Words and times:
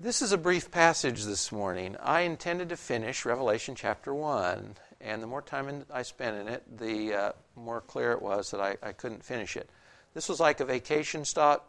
This 0.00 0.22
is 0.22 0.30
a 0.30 0.38
brief 0.38 0.70
passage 0.70 1.24
this 1.24 1.50
morning. 1.50 1.96
I 2.00 2.20
intended 2.20 2.68
to 2.68 2.76
finish 2.76 3.24
Revelation 3.24 3.74
chapter 3.74 4.14
1, 4.14 4.76
and 5.00 5.20
the 5.20 5.26
more 5.26 5.42
time 5.42 5.84
I 5.92 6.02
spent 6.02 6.36
in 6.36 6.46
it, 6.46 6.78
the 6.78 7.14
uh, 7.14 7.32
more 7.56 7.80
clear 7.80 8.12
it 8.12 8.22
was 8.22 8.52
that 8.52 8.60
I, 8.60 8.76
I 8.80 8.92
couldn't 8.92 9.24
finish 9.24 9.56
it. 9.56 9.68
This 10.14 10.28
was 10.28 10.38
like 10.38 10.60
a 10.60 10.64
vacation 10.64 11.24
stop. 11.24 11.68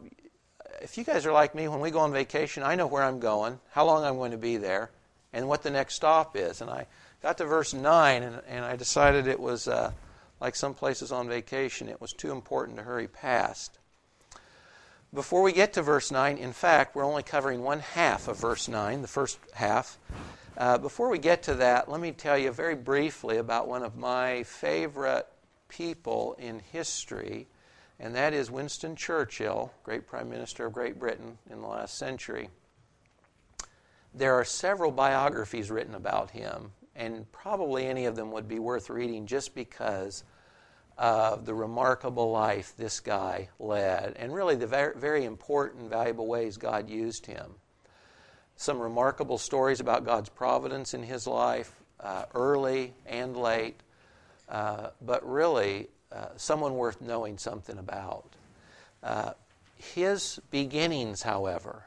If 0.80 0.96
you 0.96 1.02
guys 1.02 1.26
are 1.26 1.32
like 1.32 1.56
me, 1.56 1.66
when 1.66 1.80
we 1.80 1.90
go 1.90 1.98
on 1.98 2.12
vacation, 2.12 2.62
I 2.62 2.76
know 2.76 2.86
where 2.86 3.02
I'm 3.02 3.18
going, 3.18 3.58
how 3.72 3.84
long 3.84 4.04
I'm 4.04 4.14
going 4.14 4.30
to 4.30 4.38
be 4.38 4.58
there, 4.58 4.92
and 5.32 5.48
what 5.48 5.64
the 5.64 5.70
next 5.70 5.96
stop 5.96 6.36
is. 6.36 6.60
And 6.60 6.70
I 6.70 6.86
got 7.24 7.36
to 7.38 7.44
verse 7.46 7.74
9, 7.74 8.22
and, 8.22 8.40
and 8.46 8.64
I 8.64 8.76
decided 8.76 9.26
it 9.26 9.40
was 9.40 9.66
uh, 9.66 9.90
like 10.40 10.54
some 10.54 10.74
places 10.74 11.10
on 11.10 11.28
vacation, 11.28 11.88
it 11.88 12.00
was 12.00 12.12
too 12.12 12.30
important 12.30 12.78
to 12.78 12.84
hurry 12.84 13.08
past. 13.08 13.79
Before 15.12 15.42
we 15.42 15.52
get 15.52 15.72
to 15.72 15.82
verse 15.82 16.12
9, 16.12 16.38
in 16.38 16.52
fact, 16.52 16.94
we're 16.94 17.04
only 17.04 17.24
covering 17.24 17.62
one 17.62 17.80
half 17.80 18.28
of 18.28 18.38
verse 18.38 18.68
9, 18.68 19.02
the 19.02 19.08
first 19.08 19.40
half. 19.54 19.98
Uh, 20.56 20.78
before 20.78 21.08
we 21.08 21.18
get 21.18 21.42
to 21.44 21.54
that, 21.56 21.90
let 21.90 22.00
me 22.00 22.12
tell 22.12 22.38
you 22.38 22.52
very 22.52 22.76
briefly 22.76 23.38
about 23.38 23.66
one 23.66 23.82
of 23.82 23.96
my 23.96 24.44
favorite 24.44 25.26
people 25.68 26.36
in 26.38 26.60
history, 26.60 27.48
and 27.98 28.14
that 28.14 28.32
is 28.32 28.52
Winston 28.52 28.94
Churchill, 28.94 29.72
great 29.82 30.06
Prime 30.06 30.30
Minister 30.30 30.66
of 30.66 30.72
Great 30.72 30.96
Britain 30.96 31.38
in 31.50 31.60
the 31.60 31.66
last 31.66 31.98
century. 31.98 32.48
There 34.14 34.34
are 34.34 34.44
several 34.44 34.92
biographies 34.92 35.72
written 35.72 35.96
about 35.96 36.30
him, 36.30 36.70
and 36.94 37.30
probably 37.32 37.84
any 37.86 38.04
of 38.04 38.14
them 38.14 38.30
would 38.30 38.46
be 38.46 38.60
worth 38.60 38.88
reading 38.88 39.26
just 39.26 39.56
because 39.56 40.22
of 41.00 41.46
the 41.46 41.54
remarkable 41.54 42.30
life 42.30 42.74
this 42.76 43.00
guy 43.00 43.48
led, 43.58 44.14
and 44.16 44.34
really 44.34 44.54
the 44.54 44.66
very, 44.66 44.92
very 44.94 45.24
important, 45.24 45.88
valuable 45.88 46.26
ways 46.26 46.58
God 46.58 46.90
used 46.90 47.24
him. 47.24 47.54
Some 48.56 48.78
remarkable 48.78 49.38
stories 49.38 49.80
about 49.80 50.04
God's 50.04 50.28
providence 50.28 50.92
in 50.92 51.02
his 51.02 51.26
life, 51.26 51.72
uh, 52.00 52.26
early 52.34 52.92
and 53.06 53.34
late, 53.34 53.80
uh, 54.50 54.90
but 55.00 55.26
really 55.26 55.88
uh, 56.12 56.26
someone 56.36 56.74
worth 56.74 57.00
knowing 57.00 57.38
something 57.38 57.78
about. 57.78 58.26
Uh, 59.02 59.32
his 59.76 60.38
beginnings, 60.50 61.22
however, 61.22 61.84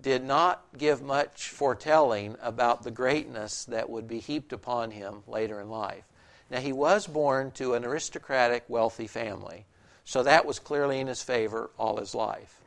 did 0.00 0.24
not 0.24 0.64
give 0.78 1.02
much 1.02 1.50
foretelling 1.50 2.36
about 2.40 2.84
the 2.84 2.90
greatness 2.90 3.66
that 3.66 3.90
would 3.90 4.08
be 4.08 4.18
heaped 4.18 4.54
upon 4.54 4.92
him 4.92 5.22
later 5.26 5.60
in 5.60 5.68
life. 5.68 6.04
Now, 6.54 6.60
he 6.60 6.72
was 6.72 7.08
born 7.08 7.50
to 7.56 7.74
an 7.74 7.84
aristocratic, 7.84 8.62
wealthy 8.68 9.08
family, 9.08 9.66
so 10.04 10.22
that 10.22 10.46
was 10.46 10.60
clearly 10.60 11.00
in 11.00 11.08
his 11.08 11.20
favor 11.20 11.70
all 11.76 11.96
his 11.96 12.14
life. 12.14 12.60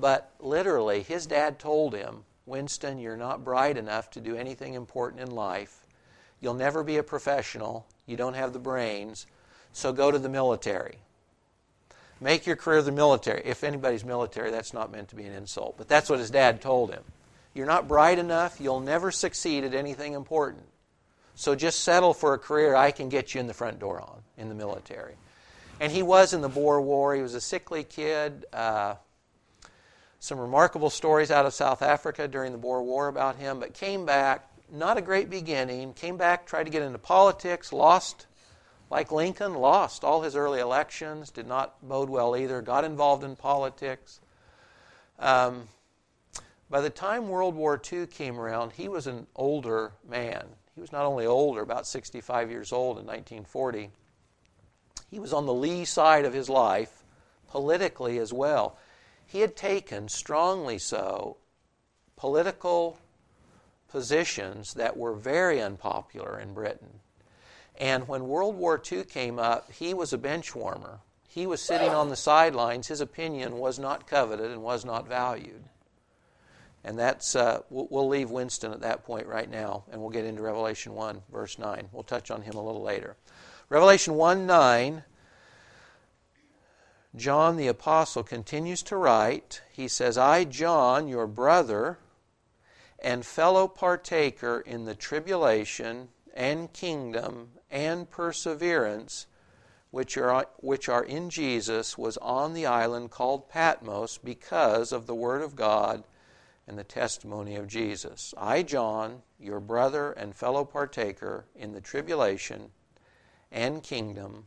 But 0.00 0.30
literally, 0.38 1.02
his 1.02 1.26
dad 1.26 1.58
told 1.58 1.96
him, 1.96 2.22
Winston, 2.46 3.00
you're 3.00 3.16
not 3.16 3.42
bright 3.42 3.76
enough 3.76 4.08
to 4.12 4.20
do 4.20 4.36
anything 4.36 4.74
important 4.74 5.20
in 5.20 5.32
life. 5.32 5.84
You'll 6.40 6.54
never 6.54 6.84
be 6.84 6.96
a 6.96 7.02
professional. 7.02 7.86
You 8.06 8.16
don't 8.16 8.34
have 8.34 8.52
the 8.52 8.60
brains. 8.60 9.26
So 9.72 9.92
go 9.92 10.12
to 10.12 10.18
the 10.20 10.28
military. 10.28 10.98
Make 12.20 12.46
your 12.46 12.54
career 12.54 12.82
the 12.82 12.92
military. 12.92 13.42
If 13.44 13.64
anybody's 13.64 14.04
military, 14.04 14.52
that's 14.52 14.72
not 14.72 14.92
meant 14.92 15.08
to 15.08 15.16
be 15.16 15.24
an 15.24 15.34
insult, 15.34 15.74
but 15.76 15.88
that's 15.88 16.08
what 16.08 16.20
his 16.20 16.30
dad 16.30 16.62
told 16.62 16.92
him. 16.92 17.02
You're 17.52 17.66
not 17.66 17.88
bright 17.88 18.20
enough. 18.20 18.60
You'll 18.60 18.78
never 18.78 19.10
succeed 19.10 19.64
at 19.64 19.74
anything 19.74 20.12
important. 20.12 20.66
So 21.34 21.54
just 21.54 21.80
settle 21.80 22.14
for 22.14 22.34
a 22.34 22.38
career 22.38 22.74
I 22.74 22.90
can 22.90 23.08
get 23.08 23.34
you 23.34 23.40
in 23.40 23.46
the 23.46 23.54
front 23.54 23.78
door 23.78 24.00
on 24.00 24.22
in 24.36 24.48
the 24.48 24.54
military. 24.54 25.14
And 25.80 25.90
he 25.90 26.02
was 26.02 26.32
in 26.32 26.40
the 26.40 26.48
Boer 26.48 26.80
War. 26.80 27.14
He 27.14 27.22
was 27.22 27.34
a 27.34 27.40
sickly 27.40 27.82
kid. 27.82 28.44
Uh, 28.52 28.94
some 30.24 30.38
remarkable 30.38 30.88
stories 30.88 31.30
out 31.30 31.44
of 31.44 31.52
South 31.52 31.82
Africa 31.82 32.26
during 32.26 32.52
the 32.52 32.58
Boer 32.58 32.82
War 32.82 33.08
about 33.08 33.36
him, 33.36 33.60
but 33.60 33.74
came 33.74 34.06
back, 34.06 34.48
not 34.72 34.96
a 34.96 35.02
great 35.02 35.28
beginning, 35.28 35.92
came 35.92 36.16
back, 36.16 36.46
tried 36.46 36.64
to 36.64 36.70
get 36.70 36.80
into 36.80 36.98
politics, 36.98 37.74
lost, 37.74 38.26
like 38.90 39.12
Lincoln, 39.12 39.52
lost 39.52 40.02
all 40.02 40.22
his 40.22 40.34
early 40.34 40.60
elections, 40.60 41.30
did 41.30 41.46
not 41.46 41.76
bode 41.86 42.08
well 42.08 42.36
either, 42.36 42.62
got 42.62 42.84
involved 42.84 43.22
in 43.22 43.36
politics. 43.36 44.20
Um, 45.18 45.68
by 46.70 46.80
the 46.80 46.88
time 46.88 47.28
World 47.28 47.54
War 47.54 47.78
II 47.92 48.06
came 48.06 48.40
around, 48.40 48.72
he 48.72 48.88
was 48.88 49.06
an 49.06 49.26
older 49.36 49.92
man. 50.08 50.46
He 50.74 50.80
was 50.80 50.92
not 50.92 51.06
only 51.06 51.26
older, 51.26 51.60
about 51.60 51.86
65 51.86 52.50
years 52.50 52.72
old 52.72 52.98
in 52.98 53.06
1940, 53.06 53.90
he 55.10 55.20
was 55.20 55.32
on 55.32 55.46
the 55.46 55.54
lee 55.54 55.84
side 55.84 56.24
of 56.24 56.34
his 56.34 56.48
life, 56.48 57.04
politically 57.48 58.18
as 58.18 58.32
well. 58.32 58.76
He 59.26 59.40
had 59.40 59.54
taken, 59.54 60.08
strongly 60.08 60.78
so, 60.78 61.36
political 62.16 62.98
positions 63.88 64.74
that 64.74 64.96
were 64.96 65.14
very 65.14 65.62
unpopular 65.62 66.38
in 66.40 66.52
Britain. 66.52 67.00
And 67.76 68.08
when 68.08 68.28
World 68.28 68.56
War 68.56 68.80
II 68.90 69.04
came 69.04 69.38
up, 69.38 69.70
he 69.70 69.94
was 69.94 70.12
a 70.12 70.18
bench 70.18 70.54
warmer. 70.54 71.00
He 71.28 71.46
was 71.46 71.62
sitting 71.62 71.90
on 71.90 72.08
the 72.08 72.16
sidelines. 72.16 72.88
His 72.88 73.00
opinion 73.00 73.58
was 73.58 73.78
not 73.78 74.06
coveted 74.06 74.50
and 74.50 74.62
was 74.62 74.84
not 74.84 75.08
valued. 75.08 75.64
And 76.84 76.98
that's, 76.98 77.34
uh, 77.34 77.62
we'll, 77.70 78.08
leave 78.08 78.30
Winston 78.30 78.72
at 78.72 78.82
that 78.82 79.04
point 79.04 79.26
right 79.26 79.50
now, 79.50 79.84
and 79.90 80.00
we'll 80.00 80.10
get 80.10 80.26
into 80.26 80.42
Revelation 80.42 80.94
1, 80.94 81.22
verse 81.32 81.58
9. 81.58 81.88
We'll 81.92 82.02
touch 82.02 82.30
on 82.30 82.42
him 82.42 82.54
a 82.54 82.62
little 82.62 82.82
later. 82.82 83.16
Revelation 83.70 84.14
1 84.14 84.46
9, 84.46 85.02
John 87.16 87.56
the 87.56 87.68
Apostle 87.68 88.22
continues 88.22 88.82
to 88.82 88.96
write. 88.96 89.62
He 89.72 89.88
says, 89.88 90.18
I, 90.18 90.44
John, 90.44 91.08
your 91.08 91.26
brother, 91.26 91.98
and 92.98 93.24
fellow 93.24 93.66
partaker 93.66 94.60
in 94.60 94.84
the 94.84 94.94
tribulation 94.94 96.08
and 96.34 96.70
kingdom 96.72 97.52
and 97.70 98.10
perseverance 98.10 99.26
which 99.90 100.18
are, 100.18 100.48
which 100.56 100.88
are 100.88 101.04
in 101.04 101.30
Jesus, 101.30 101.96
was 101.96 102.16
on 102.16 102.52
the 102.52 102.66
island 102.66 103.12
called 103.12 103.48
Patmos 103.48 104.18
because 104.18 104.90
of 104.90 105.06
the 105.06 105.14
Word 105.14 105.40
of 105.40 105.54
God 105.54 106.02
and 106.66 106.78
the 106.78 106.84
testimony 106.84 107.56
of 107.56 107.66
Jesus. 107.66 108.32
I, 108.36 108.62
John, 108.62 109.22
your 109.38 109.60
brother 109.60 110.12
and 110.12 110.34
fellow 110.34 110.64
partaker 110.64 111.44
in 111.54 111.72
the 111.72 111.80
tribulation 111.80 112.70
and 113.52 113.82
kingdom 113.82 114.46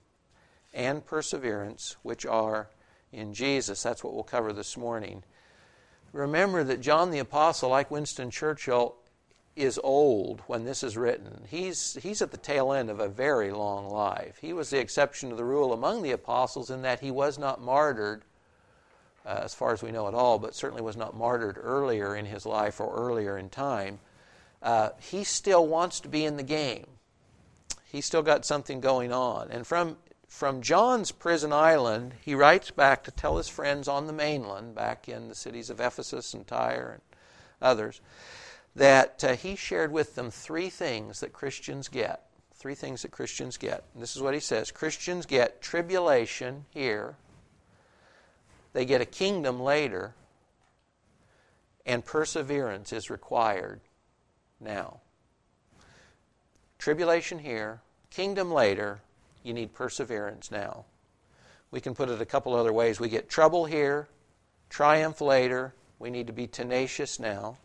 and 0.74 1.06
perseverance 1.06 1.96
which 2.02 2.26
are 2.26 2.70
in 3.12 3.34
Jesus. 3.34 3.84
That's 3.84 4.04
what 4.04 4.14
we'll 4.14 4.24
cover 4.24 4.52
this 4.52 4.78
morning. 4.78 5.24
Remember 6.12 6.64
that 6.64 6.82
John 6.82 7.12
the 7.12 7.20
Apostle, 7.20 7.70
like 7.70 7.92
Winston 7.92 8.32
Churchill, 8.32 8.96
is 9.56 9.80
old 9.84 10.42
when 10.48 10.66
this 10.66 10.84
is 10.84 10.96
written. 10.96 11.44
He's, 11.50 11.98
he's 12.02 12.22
at 12.22 12.32
the 12.32 12.38
tail 12.38 12.72
end 12.72 12.90
of 12.90 13.00
a 13.00 13.08
very 13.08 13.52
long 13.52 13.90
life. 13.90 14.38
He 14.40 14.54
was 14.54 14.70
the 14.70 14.80
exception 14.80 15.30
to 15.30 15.36
the 15.36 15.44
rule 15.44 15.74
among 15.74 16.04
the 16.04 16.12
apostles 16.12 16.70
in 16.70 16.84
that 16.84 17.00
he 17.00 17.10
was 17.10 17.40
not 17.40 17.62
martyred 17.62 18.24
uh, 19.28 19.42
as 19.44 19.54
far 19.54 19.74
as 19.74 19.84
we 19.84 19.92
know 19.92 20.08
at 20.08 20.14
all, 20.14 20.40
but 20.40 20.56
certainly 20.56 20.82
was 20.82 20.96
not 20.96 21.16
martyred 21.16 21.60
earlier 21.62 22.16
in 22.16 22.26
his 22.26 22.46
life 22.46 22.80
or 22.80 22.96
earlier 22.96 23.38
in 23.38 23.50
time, 23.50 24.00
uh, 24.64 24.90
he 25.00 25.24
still 25.24 25.68
wants 25.68 26.00
to 26.00 26.08
be 26.08 26.24
in 26.24 26.38
the 26.38 26.44
game. 26.44 26.88
He's 27.92 28.06
still 28.06 28.24
got 28.24 28.46
something 28.46 28.80
going 28.80 29.12
on. 29.12 29.50
And 29.52 29.68
from, 29.68 29.98
from 30.28 30.62
John's 30.62 31.12
prison 31.12 31.52
island, 31.52 32.14
he 32.22 32.36
writes 32.36 32.72
back 32.72 33.04
to 33.04 33.12
tell 33.12 33.38
his 33.38 33.50
friends 33.50 33.88
on 33.88 34.08
the 34.08 34.14
mainland, 34.14 34.76
back 34.76 35.10
in 35.10 35.28
the 35.28 35.36
cities 35.36 35.70
of 35.70 35.82
Ephesus 35.82 36.34
and 36.34 36.48
Tyre 36.48 36.94
and 36.94 37.02
others, 37.62 38.00
that 38.76 39.24
uh, 39.24 39.36
he 39.36 39.56
shared 39.56 39.92
with 39.92 40.16
them 40.16 40.32
three 40.32 40.70
things 40.70 41.20
that 41.20 41.34
Christians 41.34 41.90
get. 41.90 42.24
Three 42.54 42.76
things 42.76 43.02
that 43.04 43.12
Christians 43.12 43.58
get. 43.58 43.84
And 43.94 44.02
this 44.02 44.16
is 44.16 44.22
what 44.22 44.34
he 44.34 44.40
says 44.40 44.72
Christians 44.72 45.26
get 45.26 45.62
tribulation 45.62 46.66
here, 46.70 47.18
they 48.74 48.86
get 48.86 49.02
a 49.02 49.06
kingdom 49.06 49.60
later, 49.60 50.14
and 51.86 52.04
perseverance 52.04 52.92
is 52.92 53.10
required 53.10 53.80
now. 54.60 55.00
Tribulation 56.78 57.40
here, 57.40 57.82
kingdom 58.10 58.52
later, 58.52 59.02
you 59.44 59.54
need 59.54 59.74
perseverance 59.74 60.52
now. 60.52 60.86
We 61.72 61.82
can 61.82 61.96
put 61.96 62.10
it 62.10 62.22
a 62.22 62.26
couple 62.26 62.54
other 62.54 62.74
ways. 62.74 63.00
We 63.00 63.10
get 63.10 63.30
trouble 63.30 63.66
here, 63.66 64.08
triumph 64.70 65.22
later, 65.22 65.74
we 66.00 66.10
need 66.10 66.28
to 66.28 66.34
be 66.34 66.48
tenacious 66.48 67.20
now. 67.20 67.58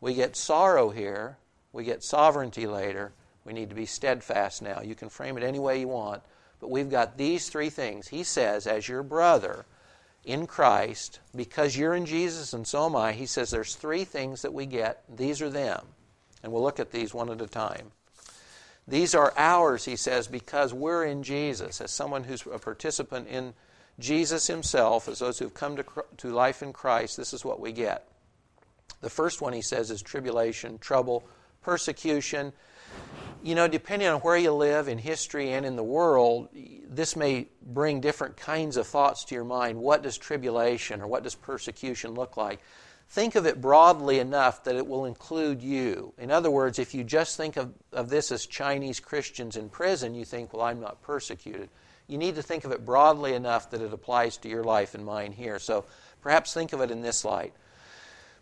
We 0.00 0.14
get 0.14 0.36
sorrow 0.36 0.90
here, 0.90 1.38
we 1.72 1.84
get 1.84 2.02
sovereignty 2.02 2.66
later, 2.66 3.12
we 3.44 3.52
need 3.52 3.68
to 3.70 3.74
be 3.74 3.86
steadfast 3.86 4.62
now. 4.62 4.80
You 4.80 4.94
can 4.94 5.08
frame 5.08 5.36
it 5.36 5.42
any 5.42 5.58
way 5.58 5.80
you 5.80 5.88
want, 5.88 6.22
but 6.60 6.70
we've 6.70 6.90
got 6.90 7.16
these 7.16 7.48
three 7.48 7.70
things. 7.70 8.08
He 8.08 8.22
says, 8.22 8.66
as 8.66 8.88
your 8.88 9.02
brother, 9.02 9.66
in 10.24 10.46
Christ, 10.46 11.20
because 11.34 11.76
you're 11.76 11.94
in 11.94 12.06
Jesus 12.06 12.52
and 12.52 12.66
so 12.66 12.86
am 12.86 12.96
I, 12.96 13.12
he 13.12 13.26
says 13.26 13.50
there's 13.50 13.74
three 13.74 14.04
things 14.04 14.42
that 14.42 14.52
we 14.52 14.66
get. 14.66 15.02
These 15.08 15.40
are 15.40 15.50
them. 15.50 15.86
And 16.42 16.52
we'll 16.52 16.62
look 16.62 16.80
at 16.80 16.92
these 16.92 17.14
one 17.14 17.30
at 17.30 17.40
a 17.40 17.46
time. 17.46 17.92
These 18.88 19.14
are 19.14 19.32
ours, 19.36 19.84
he 19.84 19.96
says, 19.96 20.26
because 20.26 20.74
we're 20.74 21.04
in 21.04 21.22
Jesus. 21.22 21.80
As 21.80 21.90
someone 21.90 22.24
who's 22.24 22.44
a 22.46 22.58
participant 22.58 23.28
in 23.28 23.54
Jesus 23.98 24.46
himself, 24.46 25.08
as 25.08 25.18
those 25.18 25.38
who've 25.38 25.54
come 25.54 25.76
to, 25.76 25.84
to 26.16 26.28
life 26.28 26.62
in 26.62 26.72
Christ, 26.72 27.16
this 27.16 27.32
is 27.32 27.44
what 27.44 27.60
we 27.60 27.72
get. 27.72 28.06
The 29.00 29.10
first 29.10 29.40
one 29.40 29.52
he 29.52 29.62
says 29.62 29.90
is 29.90 30.02
tribulation, 30.02 30.78
trouble, 30.78 31.24
persecution. 31.62 32.52
You 33.42 33.54
know, 33.54 33.68
depending 33.68 34.08
on 34.08 34.20
where 34.20 34.36
you 34.36 34.52
live 34.52 34.88
in 34.88 34.98
history 34.98 35.52
and 35.52 35.64
in 35.64 35.74
the 35.74 35.82
world, 35.82 36.48
this 36.86 37.16
may 37.16 37.48
bring 37.62 38.00
different 38.00 38.36
kinds 38.36 38.76
of 38.76 38.86
thoughts 38.86 39.24
to 39.24 39.34
your 39.34 39.44
mind. 39.44 39.78
What 39.78 40.02
does 40.02 40.18
tribulation 40.18 41.00
or 41.00 41.06
what 41.06 41.22
does 41.22 41.34
persecution 41.34 42.12
look 42.12 42.36
like? 42.36 42.60
Think 43.08 43.34
of 43.36 43.46
it 43.46 43.60
broadly 43.60 44.18
enough 44.18 44.62
that 44.64 44.76
it 44.76 44.86
will 44.86 45.06
include 45.06 45.62
you. 45.62 46.12
In 46.18 46.30
other 46.30 46.50
words, 46.50 46.78
if 46.78 46.94
you 46.94 47.02
just 47.02 47.36
think 47.36 47.56
of, 47.56 47.72
of 47.92 48.10
this 48.10 48.30
as 48.30 48.46
Chinese 48.46 49.00
Christians 49.00 49.56
in 49.56 49.68
prison, 49.68 50.14
you 50.14 50.24
think, 50.24 50.52
well, 50.52 50.62
I'm 50.62 50.80
not 50.80 51.02
persecuted. 51.02 51.70
You 52.08 52.18
need 52.18 52.34
to 52.34 52.42
think 52.42 52.64
of 52.64 52.72
it 52.72 52.84
broadly 52.84 53.34
enough 53.34 53.70
that 53.70 53.80
it 53.80 53.92
applies 53.92 54.36
to 54.38 54.48
your 54.48 54.64
life 54.64 54.94
and 54.94 55.04
mine 55.04 55.32
here. 55.32 55.58
So 55.58 55.86
perhaps 56.20 56.52
think 56.52 56.72
of 56.72 56.80
it 56.82 56.90
in 56.90 57.00
this 57.00 57.24
light 57.24 57.54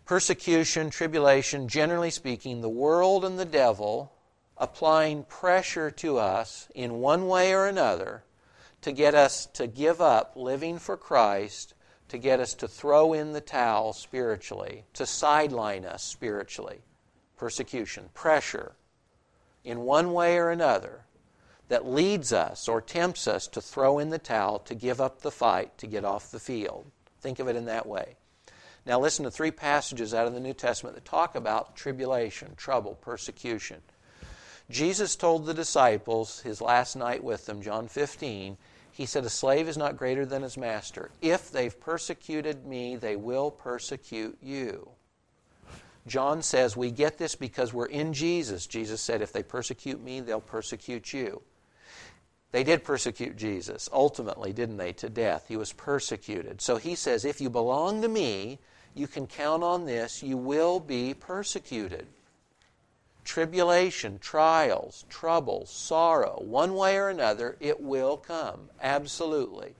persecution, 0.05 0.89
tribulation, 0.89 1.67
generally 1.67 2.09
speaking, 2.09 2.61
the 2.61 2.69
world 2.69 3.23
and 3.23 3.37
the 3.37 3.45
devil 3.45 4.11
applying 4.59 5.23
pressure 5.23 5.89
to 5.89 6.17
us 6.17 6.67
in 6.75 6.99
one 6.99 7.27
way 7.27 7.53
or 7.53 7.65
another 7.65 8.23
to 8.81 8.91
get 8.91 9.15
us 9.15 9.45
to 9.47 9.67
give 9.67 10.01
up 10.01 10.33
living 10.35 10.77
for 10.77 10.97
Christ, 10.97 11.73
to 12.09 12.17
get 12.17 12.39
us 12.39 12.53
to 12.55 12.67
throw 12.67 13.13
in 13.13 13.33
the 13.33 13.41
towel 13.41 13.93
spiritually, 13.93 14.85
to 14.93 15.05
sideline 15.05 15.85
us 15.85 16.03
spiritually. 16.03 16.79
Persecution, 17.37 18.09
pressure, 18.13 18.73
in 19.63 19.79
one 19.81 20.13
way 20.13 20.37
or 20.37 20.49
another, 20.49 21.05
that 21.69 21.85
leads 21.85 22.33
us 22.33 22.67
or 22.67 22.81
tempts 22.81 23.27
us 23.27 23.47
to 23.47 23.61
throw 23.61 23.99
in 23.99 24.09
the 24.09 24.17
towel, 24.17 24.59
to 24.59 24.75
give 24.75 24.99
up 24.99 25.21
the 25.21 25.31
fight, 25.31 25.77
to 25.77 25.87
get 25.87 26.03
off 26.03 26.31
the 26.31 26.39
field. 26.39 26.85
Think 27.21 27.39
of 27.39 27.47
it 27.47 27.55
in 27.55 27.65
that 27.65 27.85
way. 27.85 28.15
Now, 28.85 28.99
listen 28.99 29.23
to 29.25 29.31
three 29.31 29.51
passages 29.51 30.13
out 30.13 30.25
of 30.25 30.33
the 30.33 30.39
New 30.39 30.53
Testament 30.53 30.95
that 30.95 31.05
talk 31.05 31.35
about 31.35 31.75
tribulation, 31.75 32.55
trouble, 32.55 32.95
persecution. 32.95 33.81
Jesus 34.69 35.15
told 35.15 35.45
the 35.45 35.53
disciples 35.53 36.41
his 36.41 36.61
last 36.61 36.95
night 36.95 37.23
with 37.23 37.45
them, 37.45 37.61
John 37.61 37.87
15, 37.87 38.57
he 38.91 39.05
said, 39.05 39.25
A 39.25 39.29
slave 39.29 39.67
is 39.67 39.77
not 39.77 39.97
greater 39.97 40.25
than 40.25 40.43
his 40.43 40.57
master. 40.57 41.09
If 41.21 41.51
they've 41.51 41.79
persecuted 41.79 42.65
me, 42.65 42.95
they 42.95 43.15
will 43.15 43.49
persecute 43.49 44.37
you. 44.41 44.89
John 46.05 46.41
says 46.41 46.75
we 46.75 46.91
get 46.91 47.17
this 47.17 47.35
because 47.35 47.73
we're 47.73 47.85
in 47.85 48.13
Jesus. 48.13 48.67
Jesus 48.67 49.01
said, 49.01 49.21
If 49.21 49.31
they 49.31 49.43
persecute 49.43 50.01
me, 50.01 50.19
they'll 50.19 50.41
persecute 50.41 51.13
you. 51.13 51.41
They 52.51 52.63
did 52.63 52.83
persecute 52.83 53.37
Jesus, 53.37 53.89
ultimately, 53.93 54.53
didn't 54.53 54.77
they, 54.77 54.93
to 54.93 55.09
death? 55.09 55.45
He 55.47 55.55
was 55.55 55.71
persecuted. 55.71 56.61
So 56.61 56.77
he 56.77 56.95
says, 56.95 57.25
If 57.25 57.39
you 57.41 57.49
belong 57.49 58.01
to 58.01 58.07
me, 58.07 58.59
you 58.95 59.07
can 59.07 59.27
count 59.27 59.63
on 59.63 59.85
this, 59.85 60.23
you 60.23 60.35
will 60.35 60.79
be 60.79 61.13
persecuted. 61.13 62.07
Tribulation, 63.29 64.17
trials, 64.17 65.05
troubles, 65.07 65.69
sorrow, 65.69 66.41
one 66.43 66.73
way 66.73 66.97
or 66.97 67.09
another, 67.09 67.57
it 67.59 67.79
will 67.79 68.17
come. 68.17 68.71
Absolutely. 68.81 69.75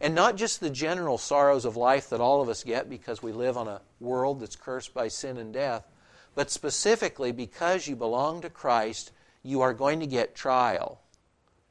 And 0.00 0.14
not 0.14 0.36
just 0.36 0.60
the 0.60 0.70
general 0.70 1.18
sorrows 1.18 1.66
of 1.66 1.76
life 1.76 2.08
that 2.08 2.22
all 2.22 2.40
of 2.40 2.48
us 2.48 2.64
get 2.64 2.88
because 2.88 3.22
we 3.22 3.32
live 3.32 3.58
on 3.58 3.68
a 3.68 3.82
world 4.00 4.40
that's 4.40 4.56
cursed 4.56 4.94
by 4.94 5.08
sin 5.08 5.36
and 5.36 5.52
death, 5.52 5.86
but 6.34 6.50
specifically 6.50 7.32
because 7.32 7.86
you 7.86 7.96
belong 7.96 8.40
to 8.40 8.48
Christ, 8.48 9.12
you 9.42 9.60
are 9.60 9.74
going 9.74 10.00
to 10.00 10.06
get 10.06 10.34
trial, 10.34 11.02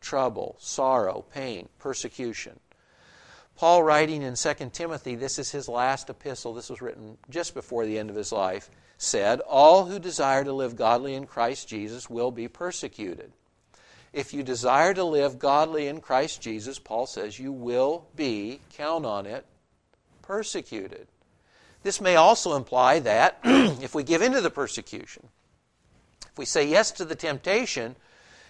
trouble, 0.01 0.57
sorrow, 0.59 1.25
pain, 1.33 1.69
persecution. 1.79 2.59
Paul, 3.55 3.81
writing 3.81 4.21
in 4.21 4.35
2 4.35 4.53
Timothy, 4.71 5.15
this 5.15 5.39
is 5.39 5.49
his 5.49 5.67
last 5.67 6.07
epistle, 6.07 6.53
this 6.53 6.69
was 6.69 6.83
written 6.83 7.17
just 7.31 7.55
before 7.55 7.87
the 7.87 7.97
end 7.97 8.11
of 8.11 8.15
his 8.15 8.31
life, 8.31 8.69
said, 8.97 9.39
All 9.41 9.85
who 9.85 9.99
desire 9.99 10.43
to 10.43 10.53
live 10.53 10.75
godly 10.75 11.15
in 11.15 11.25
Christ 11.25 11.67
Jesus 11.67 12.09
will 12.09 12.31
be 12.31 12.47
persecuted. 12.47 13.31
If 14.15 14.33
you 14.33 14.43
desire 14.43 14.93
to 14.93 15.03
live 15.03 15.39
godly 15.39 15.87
in 15.87 15.99
Christ 15.99 16.41
Jesus, 16.41 16.79
Paul 16.79 17.05
says, 17.05 17.37
you 17.37 17.51
will 17.51 18.07
be, 18.15 18.61
count 18.73 19.05
on 19.05 19.25
it, 19.25 19.45
persecuted. 20.21 21.07
This 21.83 21.99
may 21.99 22.15
also 22.15 22.55
imply 22.55 22.99
that 22.99 23.39
if 23.43 23.93
we 23.93 24.03
give 24.03 24.21
in 24.21 24.31
to 24.31 24.39
the 24.39 24.49
persecution, 24.49 25.27
if 26.31 26.37
we 26.37 26.45
say 26.45 26.65
yes 26.65 26.91
to 26.91 27.03
the 27.03 27.15
temptation, 27.15 27.97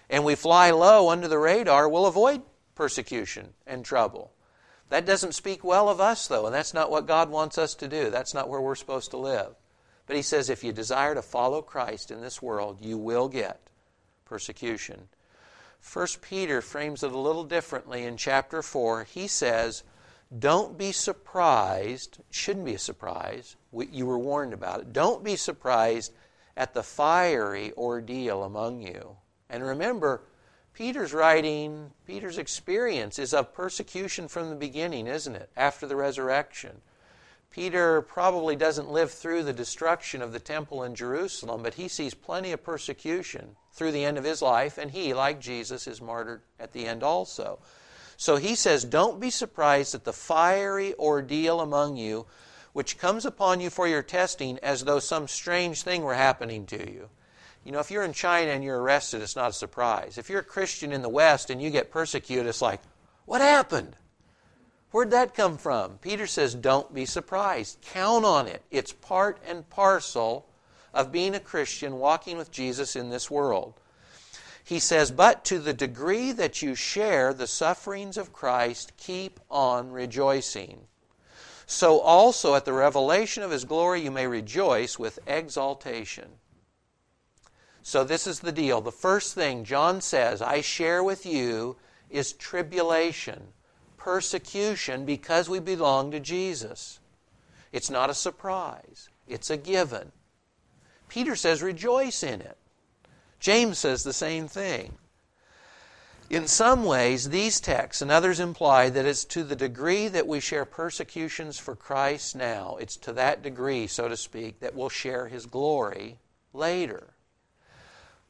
and 0.08 0.24
we 0.24 0.36
fly 0.36 0.70
low 0.70 1.10
under 1.10 1.26
the 1.26 1.38
radar, 1.38 1.88
we'll 1.88 2.06
avoid 2.06 2.42
persecution 2.76 3.52
and 3.66 3.84
trouble. 3.84 4.30
That 4.90 5.04
doesn't 5.04 5.34
speak 5.34 5.64
well 5.64 5.88
of 5.88 6.00
us, 6.00 6.28
though, 6.28 6.46
and 6.46 6.54
that's 6.54 6.74
not 6.74 6.92
what 6.92 7.08
God 7.08 7.28
wants 7.28 7.58
us 7.58 7.74
to 7.74 7.88
do. 7.88 8.08
That's 8.10 8.34
not 8.34 8.48
where 8.48 8.60
we're 8.60 8.76
supposed 8.76 9.10
to 9.10 9.16
live. 9.16 9.56
But 10.06 10.16
he 10.16 10.22
says 10.22 10.48
if 10.48 10.62
you 10.62 10.72
desire 10.72 11.14
to 11.14 11.22
follow 11.22 11.62
Christ 11.62 12.10
in 12.10 12.20
this 12.20 12.40
world, 12.40 12.78
you 12.80 12.96
will 12.96 13.28
get 13.28 13.60
persecution. 14.24 15.08
First 15.80 16.20
Peter 16.20 16.60
frames 16.60 17.02
it 17.02 17.12
a 17.12 17.18
little 17.18 17.44
differently 17.44 18.04
in 18.04 18.16
chapter 18.16 18.62
4. 18.62 19.04
He 19.04 19.26
says, 19.26 19.84
Don't 20.36 20.76
be 20.76 20.92
surprised, 20.92 22.18
shouldn't 22.30 22.64
be 22.64 22.74
a 22.74 22.78
surprise, 22.78 23.56
you 23.72 24.06
were 24.06 24.18
warned 24.18 24.52
about 24.52 24.80
it. 24.80 24.92
Don't 24.92 25.22
be 25.22 25.36
surprised 25.36 26.12
at 26.56 26.74
the 26.74 26.82
fiery 26.82 27.72
ordeal 27.76 28.42
among 28.42 28.82
you. 28.82 29.16
And 29.48 29.62
remember, 29.62 30.22
Peter's 30.72 31.12
writing, 31.14 31.92
Peter's 32.06 32.38
experience 32.38 33.18
is 33.18 33.32
of 33.32 33.54
persecution 33.54 34.28
from 34.28 34.50
the 34.50 34.56
beginning, 34.56 35.06
isn't 35.06 35.36
it? 35.36 35.50
After 35.56 35.86
the 35.86 35.96
resurrection. 35.96 36.80
Peter 37.50 38.02
probably 38.02 38.54
doesn't 38.56 38.90
live 38.90 39.10
through 39.10 39.42
the 39.42 39.52
destruction 39.52 40.20
of 40.20 40.32
the 40.32 40.38
temple 40.38 40.82
in 40.82 40.94
Jerusalem, 40.94 41.62
but 41.62 41.74
he 41.74 41.88
sees 41.88 42.12
plenty 42.12 42.52
of 42.52 42.62
persecution 42.62 43.56
through 43.72 43.92
the 43.92 44.04
end 44.04 44.18
of 44.18 44.24
his 44.24 44.42
life, 44.42 44.78
and 44.78 44.90
he, 44.90 45.14
like 45.14 45.40
Jesus, 45.40 45.86
is 45.86 46.00
martyred 46.00 46.42
at 46.60 46.72
the 46.72 46.86
end 46.86 47.02
also. 47.02 47.58
So 48.16 48.36
he 48.36 48.54
says, 48.54 48.84
Don't 48.84 49.20
be 49.20 49.30
surprised 49.30 49.94
at 49.94 50.04
the 50.04 50.12
fiery 50.12 50.94
ordeal 50.94 51.60
among 51.60 51.96
you, 51.96 52.26
which 52.72 52.98
comes 52.98 53.24
upon 53.24 53.60
you 53.60 53.70
for 53.70 53.86
your 53.86 54.02
testing, 54.02 54.58
as 54.58 54.84
though 54.84 54.98
some 54.98 55.28
strange 55.28 55.82
thing 55.82 56.02
were 56.02 56.14
happening 56.14 56.66
to 56.66 56.90
you. 56.90 57.08
You 57.64 57.72
know, 57.72 57.80
if 57.80 57.90
you're 57.90 58.04
in 58.04 58.12
China 58.12 58.52
and 58.52 58.62
you're 58.62 58.80
arrested, 58.80 59.22
it's 59.22 59.34
not 59.34 59.50
a 59.50 59.54
surprise. 59.54 60.18
If 60.18 60.30
you're 60.30 60.40
a 60.40 60.44
Christian 60.44 60.92
in 60.92 61.02
the 61.02 61.08
West 61.08 61.50
and 61.50 61.60
you 61.60 61.70
get 61.70 61.90
persecuted, 61.90 62.46
it's 62.46 62.62
like, 62.62 62.80
what 63.24 63.40
happened? 63.40 63.96
Where'd 64.96 65.10
that 65.10 65.34
come 65.34 65.58
from? 65.58 65.98
Peter 65.98 66.26
says, 66.26 66.54
don't 66.54 66.94
be 66.94 67.04
surprised. 67.04 67.82
Count 67.82 68.24
on 68.24 68.48
it. 68.48 68.62
It's 68.70 68.94
part 68.94 69.38
and 69.46 69.68
parcel 69.68 70.46
of 70.94 71.12
being 71.12 71.34
a 71.34 71.38
Christian 71.38 71.98
walking 71.98 72.38
with 72.38 72.50
Jesus 72.50 72.96
in 72.96 73.10
this 73.10 73.30
world. 73.30 73.74
He 74.64 74.78
says, 74.78 75.10
But 75.10 75.44
to 75.44 75.58
the 75.58 75.74
degree 75.74 76.32
that 76.32 76.62
you 76.62 76.74
share 76.74 77.34
the 77.34 77.46
sufferings 77.46 78.16
of 78.16 78.32
Christ, 78.32 78.96
keep 78.96 79.38
on 79.50 79.90
rejoicing. 79.90 80.86
So 81.66 82.00
also 82.00 82.54
at 82.54 82.64
the 82.64 82.72
revelation 82.72 83.42
of 83.42 83.50
his 83.50 83.66
glory 83.66 84.00
you 84.00 84.10
may 84.10 84.26
rejoice 84.26 84.98
with 84.98 85.18
exaltation. 85.26 86.30
So, 87.82 88.02
this 88.02 88.26
is 88.26 88.40
the 88.40 88.50
deal. 88.50 88.80
The 88.80 88.92
first 88.92 89.34
thing 89.34 89.62
John 89.62 90.00
says, 90.00 90.40
I 90.40 90.62
share 90.62 91.04
with 91.04 91.26
you, 91.26 91.76
is 92.08 92.32
tribulation, 92.32 93.48
persecution, 94.06 95.04
because 95.04 95.48
we 95.48 95.58
belong 95.58 96.12
to 96.12 96.20
Jesus. 96.20 97.00
It's 97.72 97.90
not 97.90 98.08
a 98.08 98.14
surprise, 98.14 99.08
it's 99.26 99.50
a 99.50 99.56
given. 99.56 100.12
Peter 101.08 101.34
says, 101.34 101.60
rejoice 101.60 102.22
in 102.22 102.40
it. 102.40 102.56
James 103.40 103.78
says 103.78 104.04
the 104.04 104.12
same 104.12 104.46
thing. 104.46 104.94
In 106.30 106.46
some 106.46 106.84
ways, 106.84 107.30
these 107.30 107.58
texts 107.58 108.00
and 108.00 108.12
others 108.12 108.38
imply 108.38 108.90
that 108.90 109.06
it's 109.06 109.24
to 109.24 109.42
the 109.42 109.56
degree 109.56 110.06
that 110.06 110.28
we 110.28 110.38
share 110.38 110.64
persecutions 110.64 111.58
for 111.58 111.74
Christ 111.74 112.36
now, 112.36 112.76
it's 112.80 112.96
to 112.98 113.12
that 113.14 113.42
degree, 113.42 113.88
so 113.88 114.06
to 114.08 114.16
speak, 114.16 114.60
that 114.60 114.76
we'll 114.76 114.88
share 114.88 115.26
his 115.26 115.46
glory 115.46 116.20
later 116.52 117.15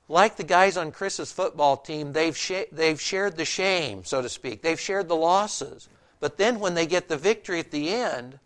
like 0.09 0.37
the 0.37 0.45
guys 0.45 0.77
on 0.77 0.93
Chris's 0.93 1.33
football 1.33 1.77
team, 1.77 2.13
they've, 2.13 2.37
sh- 2.37 2.71
they've 2.71 3.01
shared 3.01 3.37
the 3.37 3.45
shame, 3.45 4.05
so 4.05 4.23
to 4.23 4.29
speak. 4.29 4.63
They've 4.63 4.79
shared 4.79 5.09
the 5.09 5.17
losses. 5.17 5.89
But 6.21 6.39
then 6.39 6.61
when 6.61 6.75
they 6.75 6.87
get 6.87 7.09
the 7.09 7.17
victory 7.17 7.61
at 7.61 7.71
the 7.71 7.91
end, 7.91 8.39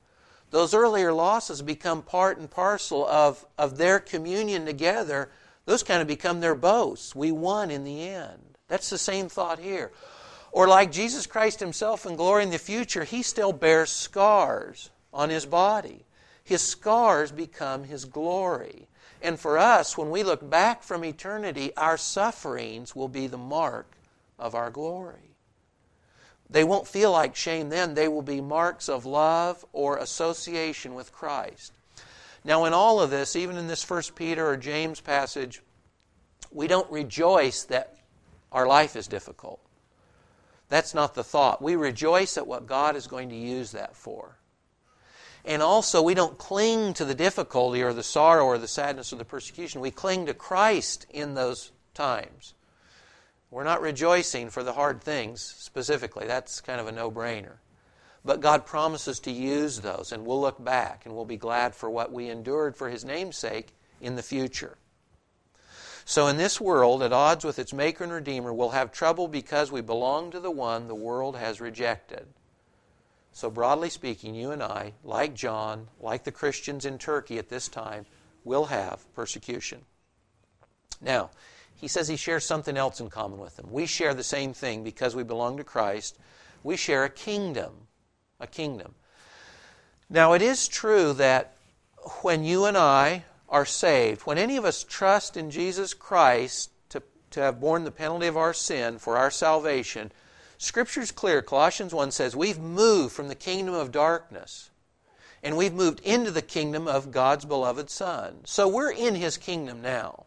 those 0.50 0.74
earlier 0.74 1.12
losses 1.12 1.62
become 1.62 2.02
part 2.02 2.38
and 2.38 2.50
parcel 2.50 3.06
of, 3.06 3.46
of 3.56 3.76
their 3.76 4.00
communion 4.00 4.66
together. 4.66 5.30
Those 5.64 5.82
kind 5.82 6.02
of 6.02 6.08
become 6.08 6.40
their 6.40 6.54
boasts. 6.54 7.14
We 7.14 7.30
won 7.30 7.70
in 7.70 7.84
the 7.84 8.08
end. 8.08 8.58
That's 8.68 8.90
the 8.90 8.98
same 8.98 9.28
thought 9.28 9.58
here. 9.58 9.92
Or 10.52 10.66
like 10.66 10.90
Jesus 10.90 11.26
Christ 11.26 11.60
himself 11.60 12.06
in 12.06 12.16
glory 12.16 12.42
in 12.42 12.50
the 12.50 12.58
future, 12.58 13.04
he 13.04 13.22
still 13.22 13.52
bears 13.52 13.90
scars 13.90 14.90
on 15.12 15.30
his 15.30 15.46
body. 15.46 16.04
His 16.42 16.62
scars 16.62 17.30
become 17.30 17.84
his 17.84 18.04
glory. 18.04 18.88
And 19.22 19.38
for 19.38 19.58
us, 19.58 19.98
when 19.98 20.10
we 20.10 20.22
look 20.22 20.48
back 20.48 20.82
from 20.82 21.04
eternity, 21.04 21.72
our 21.76 21.96
sufferings 21.96 22.96
will 22.96 23.08
be 23.08 23.26
the 23.26 23.38
mark 23.38 23.96
of 24.38 24.54
our 24.54 24.70
glory. 24.70 25.36
They 26.48 26.64
won't 26.64 26.88
feel 26.88 27.12
like 27.12 27.36
shame 27.36 27.68
then, 27.68 27.94
they 27.94 28.08
will 28.08 28.22
be 28.22 28.40
marks 28.40 28.88
of 28.88 29.06
love 29.06 29.64
or 29.72 29.98
association 29.98 30.94
with 30.94 31.12
Christ. 31.12 31.72
Now, 32.42 32.64
in 32.64 32.72
all 32.72 33.00
of 33.00 33.10
this, 33.10 33.36
even 33.36 33.56
in 33.56 33.68
this 33.68 33.84
First 33.84 34.14
Peter 34.14 34.46
or 34.46 34.56
James 34.56 35.00
passage, 35.00 35.62
we 36.50 36.66
don't 36.66 36.90
rejoice 36.90 37.64
that 37.64 37.96
our 38.50 38.66
life 38.66 38.96
is 38.96 39.06
difficult. 39.06 39.60
That's 40.68 40.94
not 40.94 41.14
the 41.14 41.24
thought. 41.24 41.60
We 41.60 41.76
rejoice 41.76 42.36
at 42.38 42.46
what 42.46 42.66
God 42.66 42.96
is 42.96 43.06
going 43.06 43.28
to 43.28 43.36
use 43.36 43.72
that 43.72 43.94
for. 43.94 44.36
And 45.44 45.62
also, 45.62 46.02
we 46.02 46.14
don't 46.14 46.38
cling 46.38 46.94
to 46.94 47.04
the 47.04 47.14
difficulty 47.14 47.82
or 47.82 47.92
the 47.92 48.02
sorrow 48.02 48.44
or 48.44 48.58
the 48.58 48.68
sadness 48.68 49.12
or 49.12 49.16
the 49.16 49.24
persecution. 49.24 49.80
We 49.80 49.90
cling 49.90 50.26
to 50.26 50.34
Christ 50.34 51.06
in 51.10 51.34
those 51.34 51.72
times. 51.94 52.54
We're 53.50 53.64
not 53.64 53.80
rejoicing 53.80 54.50
for 54.50 54.62
the 54.62 54.74
hard 54.74 55.02
things 55.02 55.40
specifically. 55.42 56.26
That's 56.26 56.60
kind 56.60 56.80
of 56.80 56.86
a 56.86 56.92
no 56.92 57.10
brainer. 57.10 57.56
But 58.24 58.40
God 58.40 58.66
promises 58.66 59.18
to 59.20 59.30
use 59.30 59.80
those, 59.80 60.12
and 60.12 60.26
we'll 60.26 60.40
look 60.40 60.62
back 60.62 61.06
and 61.06 61.14
we'll 61.14 61.24
be 61.24 61.38
glad 61.38 61.74
for 61.74 61.88
what 61.88 62.12
we 62.12 62.28
endured 62.28 62.76
for 62.76 62.90
His 62.90 63.04
name's 63.04 63.36
sake 63.36 63.74
in 64.00 64.16
the 64.16 64.22
future. 64.22 64.76
So, 66.04 66.26
in 66.26 66.36
this 66.36 66.60
world, 66.60 67.02
at 67.02 67.12
odds 67.12 67.44
with 67.44 67.58
its 67.58 67.72
Maker 67.72 68.04
and 68.04 68.12
Redeemer, 68.12 68.52
we'll 68.52 68.70
have 68.70 68.92
trouble 68.92 69.26
because 69.26 69.72
we 69.72 69.80
belong 69.80 70.30
to 70.32 70.40
the 70.40 70.50
one 70.50 70.86
the 70.86 70.94
world 70.94 71.36
has 71.36 71.60
rejected. 71.60 72.26
So, 73.32 73.50
broadly 73.50 73.90
speaking, 73.90 74.34
you 74.34 74.50
and 74.50 74.62
I, 74.62 74.92
like 75.04 75.34
John, 75.34 75.88
like 76.00 76.24
the 76.24 76.32
Christians 76.32 76.84
in 76.84 76.98
Turkey 76.98 77.38
at 77.38 77.48
this 77.48 77.68
time, 77.68 78.06
will 78.44 78.66
have 78.66 79.12
persecution. 79.14 79.82
Now, 81.00 81.30
he 81.74 81.88
says 81.88 82.08
he 82.08 82.16
shares 82.16 82.44
something 82.44 82.76
else 82.76 83.00
in 83.00 83.08
common 83.08 83.38
with 83.38 83.56
them. 83.56 83.68
We 83.70 83.86
share 83.86 84.12
the 84.12 84.22
same 84.22 84.52
thing 84.52 84.84
because 84.84 85.16
we 85.16 85.22
belong 85.22 85.56
to 85.56 85.64
Christ. 85.64 86.18
We 86.62 86.76
share 86.76 87.04
a 87.04 87.10
kingdom. 87.10 87.72
A 88.38 88.46
kingdom. 88.46 88.94
Now, 90.10 90.32
it 90.32 90.42
is 90.42 90.68
true 90.68 91.12
that 91.14 91.56
when 92.22 92.44
you 92.44 92.64
and 92.64 92.76
I 92.76 93.24
are 93.48 93.64
saved, 93.64 94.22
when 94.22 94.38
any 94.38 94.56
of 94.56 94.64
us 94.64 94.84
trust 94.84 95.36
in 95.36 95.50
Jesus 95.50 95.94
Christ 95.94 96.70
to, 96.90 97.02
to 97.30 97.40
have 97.40 97.60
borne 97.60 97.84
the 97.84 97.90
penalty 97.90 98.26
of 98.26 98.36
our 98.36 98.52
sin 98.52 98.98
for 98.98 99.16
our 99.16 99.30
salvation, 99.30 100.12
Scripture 100.62 101.00
is 101.00 101.10
clear. 101.10 101.40
Colossians 101.40 101.94
1 101.94 102.10
says, 102.10 102.36
We've 102.36 102.58
moved 102.58 103.14
from 103.14 103.28
the 103.28 103.34
kingdom 103.34 103.74
of 103.74 103.90
darkness 103.90 104.68
and 105.42 105.56
we've 105.56 105.72
moved 105.72 106.00
into 106.00 106.30
the 106.30 106.42
kingdom 106.42 106.86
of 106.86 107.10
God's 107.10 107.46
beloved 107.46 107.88
Son. 107.88 108.40
So 108.44 108.68
we're 108.68 108.92
in 108.92 109.14
His 109.14 109.38
kingdom 109.38 109.80
now. 109.80 110.26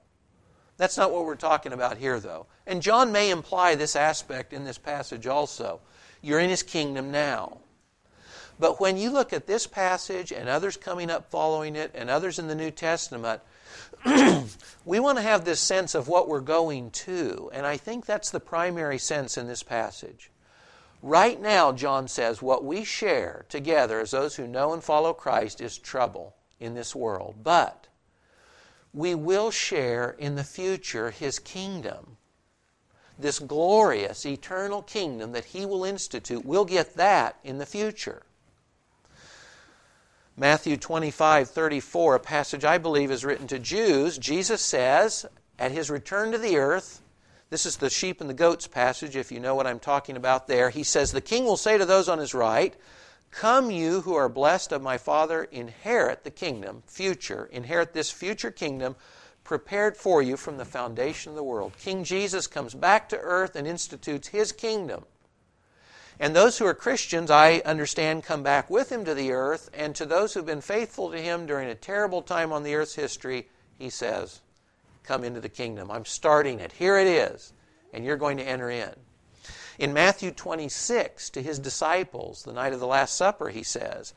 That's 0.77 0.97
not 0.97 1.11
what 1.11 1.25
we're 1.25 1.35
talking 1.35 1.71
about 1.71 1.99
here, 1.99 2.19
though. 2.19 2.47
And 2.65 2.81
John 2.81 3.11
may 3.11 3.29
imply 3.29 3.75
this 3.75 3.95
aspect 3.95 4.53
in 4.53 4.63
this 4.63 4.79
passage 4.79 5.27
also. 5.27 5.81
You're 6.23 6.39
in 6.39 6.49
His 6.49 6.63
kingdom 6.63 7.11
now. 7.11 7.59
But 8.59 8.81
when 8.81 8.97
you 8.97 9.11
look 9.11 9.33
at 9.33 9.45
this 9.45 9.67
passage 9.67 10.31
and 10.31 10.49
others 10.49 10.77
coming 10.77 11.11
up 11.11 11.29
following 11.29 11.75
it 11.75 11.91
and 11.93 12.09
others 12.09 12.39
in 12.39 12.47
the 12.47 12.55
New 12.55 12.71
Testament, 12.71 13.39
we 14.85 14.99
want 14.99 15.17
to 15.17 15.23
have 15.23 15.45
this 15.45 15.59
sense 15.59 15.95
of 15.95 16.07
what 16.07 16.27
we're 16.27 16.41
going 16.41 16.91
to. 16.91 17.49
And 17.53 17.65
I 17.65 17.77
think 17.77 18.05
that's 18.05 18.31
the 18.31 18.39
primary 18.39 18.97
sense 18.97 19.37
in 19.37 19.47
this 19.47 19.63
passage. 19.63 20.31
Right 21.01 21.41
now, 21.41 21.71
John 21.73 22.07
says, 22.07 22.41
what 22.41 22.63
we 22.63 22.83
share 22.83 23.45
together 23.49 23.99
as 23.99 24.11
those 24.11 24.35
who 24.35 24.47
know 24.47 24.73
and 24.73 24.83
follow 24.83 25.13
Christ 25.13 25.59
is 25.59 25.77
trouble 25.77 26.35
in 26.59 26.75
this 26.75 26.95
world. 26.95 27.35
But 27.43 27.87
we 28.93 29.15
will 29.15 29.51
share 29.51 30.11
in 30.11 30.35
the 30.35 30.43
future 30.43 31.11
his 31.11 31.39
kingdom. 31.39 32.17
This 33.17 33.39
glorious, 33.39 34.25
eternal 34.25 34.81
kingdom 34.81 35.33
that 35.33 35.45
he 35.45 35.65
will 35.65 35.83
institute, 35.83 36.45
we'll 36.45 36.65
get 36.65 36.95
that 36.95 37.37
in 37.43 37.57
the 37.57 37.65
future. 37.65 38.23
Matthew 40.35 40.77
25, 40.77 41.49
34, 41.51 42.15
a 42.15 42.19
passage 42.19 42.65
I 42.65 42.79
believe 42.79 43.11
is 43.11 43.23
written 43.23 43.45
to 43.47 43.59
Jews. 43.59 44.17
Jesus 44.17 44.63
says, 44.63 45.27
at 45.59 45.71
his 45.71 45.91
return 45.91 46.31
to 46.31 46.39
the 46.39 46.57
earth, 46.57 47.03
this 47.51 47.67
is 47.67 47.77
the 47.77 47.91
sheep 47.91 48.19
and 48.19 48.27
the 48.27 48.33
goats 48.33 48.65
passage, 48.65 49.15
if 49.15 49.31
you 49.31 49.39
know 49.39 49.53
what 49.53 49.67
I'm 49.67 49.79
talking 49.79 50.17
about 50.17 50.47
there. 50.47 50.71
He 50.71 50.81
says, 50.81 51.11
The 51.11 51.21
king 51.21 51.45
will 51.45 51.55
say 51.55 51.77
to 51.77 51.85
those 51.85 52.09
on 52.09 52.17
his 52.17 52.33
right, 52.33 52.75
Come, 53.29 53.69
you 53.69 54.01
who 54.01 54.15
are 54.15 54.27
blessed 54.27 54.71
of 54.71 54.81
my 54.81 54.97
Father, 54.97 55.43
inherit 55.43 56.23
the 56.23 56.31
kingdom, 56.31 56.81
future, 56.87 57.47
inherit 57.51 57.93
this 57.93 58.09
future 58.09 58.49
kingdom 58.49 58.95
prepared 59.43 59.95
for 59.95 60.23
you 60.23 60.35
from 60.35 60.57
the 60.57 60.65
foundation 60.65 61.29
of 61.29 61.35
the 61.35 61.43
world. 61.43 61.73
King 61.77 62.03
Jesus 62.03 62.47
comes 62.47 62.73
back 62.73 63.07
to 63.09 63.19
earth 63.19 63.55
and 63.55 63.67
institutes 63.67 64.29
his 64.29 64.51
kingdom. 64.51 65.05
And 66.19 66.35
those 66.35 66.57
who 66.57 66.65
are 66.65 66.73
Christians, 66.73 67.31
I 67.31 67.61
understand, 67.65 68.23
come 68.23 68.43
back 68.43 68.69
with 68.69 68.91
him 68.91 69.03
to 69.05 69.13
the 69.13 69.31
earth. 69.31 69.69
And 69.73 69.95
to 69.95 70.05
those 70.05 70.33
who've 70.33 70.45
been 70.45 70.61
faithful 70.61 71.11
to 71.11 71.17
him 71.17 71.45
during 71.45 71.69
a 71.69 71.75
terrible 71.75 72.21
time 72.21 72.51
on 72.51 72.63
the 72.63 72.75
earth's 72.75 72.95
history, 72.95 73.47
he 73.77 73.89
says, 73.89 74.41
Come 75.03 75.23
into 75.23 75.41
the 75.41 75.49
kingdom. 75.49 75.91
I'm 75.91 76.05
starting 76.05 76.59
it. 76.59 76.71
Here 76.71 76.97
it 76.97 77.07
is. 77.07 77.51
And 77.91 78.05
you're 78.05 78.17
going 78.17 78.37
to 78.37 78.47
enter 78.47 78.69
in. 78.69 78.93
In 79.79 79.91
Matthew 79.91 80.31
26, 80.31 81.31
to 81.31 81.41
his 81.41 81.59
disciples, 81.59 82.43
the 82.43 82.53
night 82.53 82.73
of 82.73 82.79
the 82.79 82.87
Last 82.87 83.15
Supper, 83.15 83.49
he 83.49 83.63
says, 83.63 84.13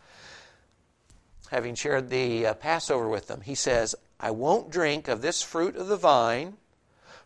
having 1.51 1.75
shared 1.75 2.11
the 2.11 2.47
uh, 2.47 2.55
Passover 2.55 3.09
with 3.09 3.27
them, 3.27 3.41
he 3.41 3.55
says, 3.55 3.95
I 4.21 4.31
won't 4.31 4.71
drink 4.71 5.09
of 5.09 5.23
this 5.23 5.43
fruit 5.43 5.77
of 5.77 5.89
the 5.89 5.97
vine 5.97 6.57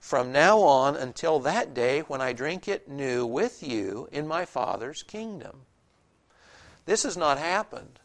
from 0.01 0.33
now 0.33 0.59
on 0.61 0.97
until 0.97 1.39
that 1.41 1.75
day 1.75 2.01
when 2.01 2.21
I 2.21 2.33
drink 2.33 2.67
it 2.67 2.89
new 2.89 3.27
with 3.27 3.63
you 3.63 4.09
in 4.11 4.27
my 4.27 4.47
Father's 4.47 5.03
kingdom. 5.03 5.61
This 6.87 7.03
has 7.05 7.17
not 7.17 7.39
happened. 7.39 8.01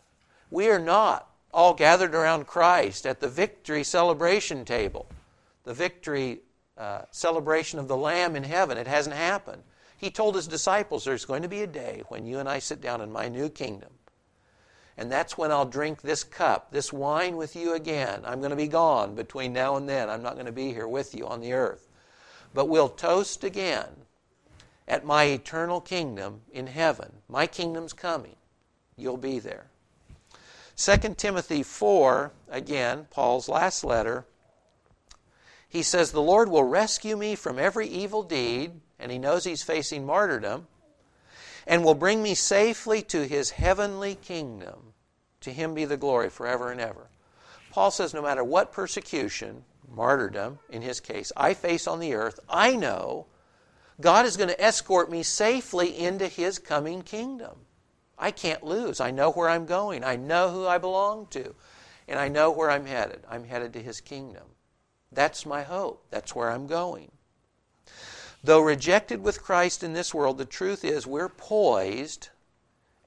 We 0.51 0.69
are 0.69 0.79
not 0.79 1.29
all 1.53 1.73
gathered 1.73 2.13
around 2.13 2.47
Christ 2.47 3.05
at 3.05 3.21
the 3.21 3.29
victory 3.29 3.83
celebration 3.83 4.65
table, 4.65 5.07
the 5.63 5.73
victory 5.73 6.41
uh, 6.77 7.03
celebration 7.11 7.79
of 7.79 7.87
the 7.87 7.97
Lamb 7.97 8.35
in 8.35 8.43
heaven. 8.43 8.77
It 8.77 8.87
hasn't 8.87 9.15
happened. 9.15 9.63
He 9.97 10.11
told 10.11 10.35
his 10.35 10.47
disciples 10.47 11.05
there's 11.05 11.25
going 11.25 11.43
to 11.43 11.47
be 11.47 11.61
a 11.61 11.67
day 11.67 12.03
when 12.09 12.25
you 12.25 12.39
and 12.39 12.49
I 12.49 12.59
sit 12.59 12.81
down 12.81 12.99
in 12.99 13.11
my 13.11 13.29
new 13.29 13.49
kingdom. 13.49 13.91
And 14.97 15.11
that's 15.11 15.37
when 15.37 15.51
I'll 15.51 15.65
drink 15.65 16.01
this 16.01 16.23
cup, 16.23 16.71
this 16.71 16.91
wine 16.91 17.37
with 17.37 17.55
you 17.55 17.73
again. 17.73 18.21
I'm 18.25 18.39
going 18.39 18.51
to 18.51 18.55
be 18.55 18.67
gone 18.67 19.15
between 19.15 19.53
now 19.53 19.77
and 19.77 19.87
then. 19.87 20.09
I'm 20.09 20.23
not 20.23 20.35
going 20.35 20.45
to 20.45 20.51
be 20.51 20.71
here 20.71 20.87
with 20.87 21.15
you 21.15 21.25
on 21.27 21.41
the 21.41 21.53
earth. 21.53 21.84
But 22.55 22.69
we'll 22.69 22.89
toast 22.89 23.43
again 23.43 23.89
at 24.87 25.05
my 25.05 25.25
eternal 25.25 25.81
kingdom 25.81 26.41
in 26.51 26.67
heaven. 26.67 27.11
My 27.27 27.47
kingdom's 27.47 27.91
coming. 27.93 28.37
You'll 28.95 29.17
be 29.17 29.39
there. 29.39 29.67
2 30.77 30.97
Timothy 31.15 31.63
4, 31.63 32.31
again, 32.49 33.07
Paul's 33.11 33.49
last 33.49 33.83
letter, 33.83 34.25
he 35.67 35.83
says, 35.83 36.11
The 36.11 36.21
Lord 36.21 36.49
will 36.49 36.63
rescue 36.63 37.17
me 37.17 37.35
from 37.35 37.59
every 37.59 37.87
evil 37.87 38.23
deed, 38.23 38.79
and 38.97 39.11
he 39.11 39.17
knows 39.17 39.43
he's 39.43 39.63
facing 39.63 40.05
martyrdom 40.05 40.67
and 41.67 41.83
will 41.83 41.95
bring 41.95 42.23
me 42.23 42.35
safely 42.35 43.01
to 43.01 43.27
his 43.27 43.51
heavenly 43.51 44.15
kingdom. 44.15 44.93
To 45.41 45.51
him 45.51 45.73
be 45.73 45.83
the 45.83 45.97
glory 45.97 46.29
forever 46.29 46.71
and 46.71 46.79
ever. 46.79 47.09
Paul 47.71 47.91
says, 47.91 48.13
no 48.13 48.21
matter 48.21 48.43
what 48.43 48.71
persecution, 48.71 49.65
martyrdom 49.89 50.59
in 50.69 50.81
his 50.81 50.99
case, 50.99 51.31
I 51.35 51.53
face 51.53 51.87
on 51.87 51.99
the 51.99 52.13
earth, 52.13 52.39
I 52.49 52.75
know 52.75 53.27
God 53.99 54.25
is 54.25 54.37
going 54.37 54.49
to 54.49 54.61
escort 54.61 55.09
me 55.09 55.23
safely 55.23 55.97
into 55.97 56.27
his 56.27 56.59
coming 56.59 57.01
kingdom. 57.01 57.59
I 58.17 58.31
can't 58.31 58.63
lose. 58.63 58.99
I 58.99 59.11
know 59.11 59.31
where 59.31 59.49
I'm 59.49 59.65
going, 59.65 60.03
I 60.03 60.15
know 60.15 60.49
who 60.49 60.67
I 60.67 60.77
belong 60.77 61.27
to, 61.27 61.55
and 62.07 62.19
I 62.19 62.27
know 62.27 62.51
where 62.51 62.69
I'm 62.69 62.85
headed. 62.85 63.23
I'm 63.29 63.45
headed 63.45 63.73
to 63.73 63.81
his 63.81 64.01
kingdom. 64.01 64.43
That's 65.11 65.45
my 65.45 65.63
hope. 65.63 66.05
That's 66.11 66.35
where 66.35 66.51
I'm 66.51 66.67
going. 66.67 67.11
Though 68.43 68.61
rejected 68.61 69.23
with 69.23 69.41
Christ 69.41 69.83
in 69.83 69.93
this 69.93 70.13
world, 70.13 70.37
the 70.37 70.45
truth 70.45 70.85
is 70.85 71.07
we're 71.07 71.29
poised, 71.29 72.29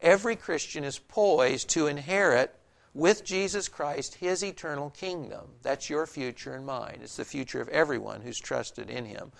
every 0.00 0.34
Christian 0.34 0.84
is 0.84 0.98
poised 0.98 1.68
to 1.70 1.86
inherit 1.86 2.57
with 2.94 3.24
Jesus 3.24 3.68
Christ 3.68 4.16
his 4.16 4.42
eternal 4.42 4.90
kingdom. 4.90 5.46
That's 5.62 5.90
your 5.90 6.06
future 6.06 6.54
and 6.54 6.66
mine. 6.66 7.00
It's 7.02 7.16
the 7.16 7.24
future 7.24 7.60
of 7.60 7.68
everyone 7.68 8.22
who's 8.22 8.38
trusted 8.38 8.90
in 8.90 9.04
him. 9.04 9.32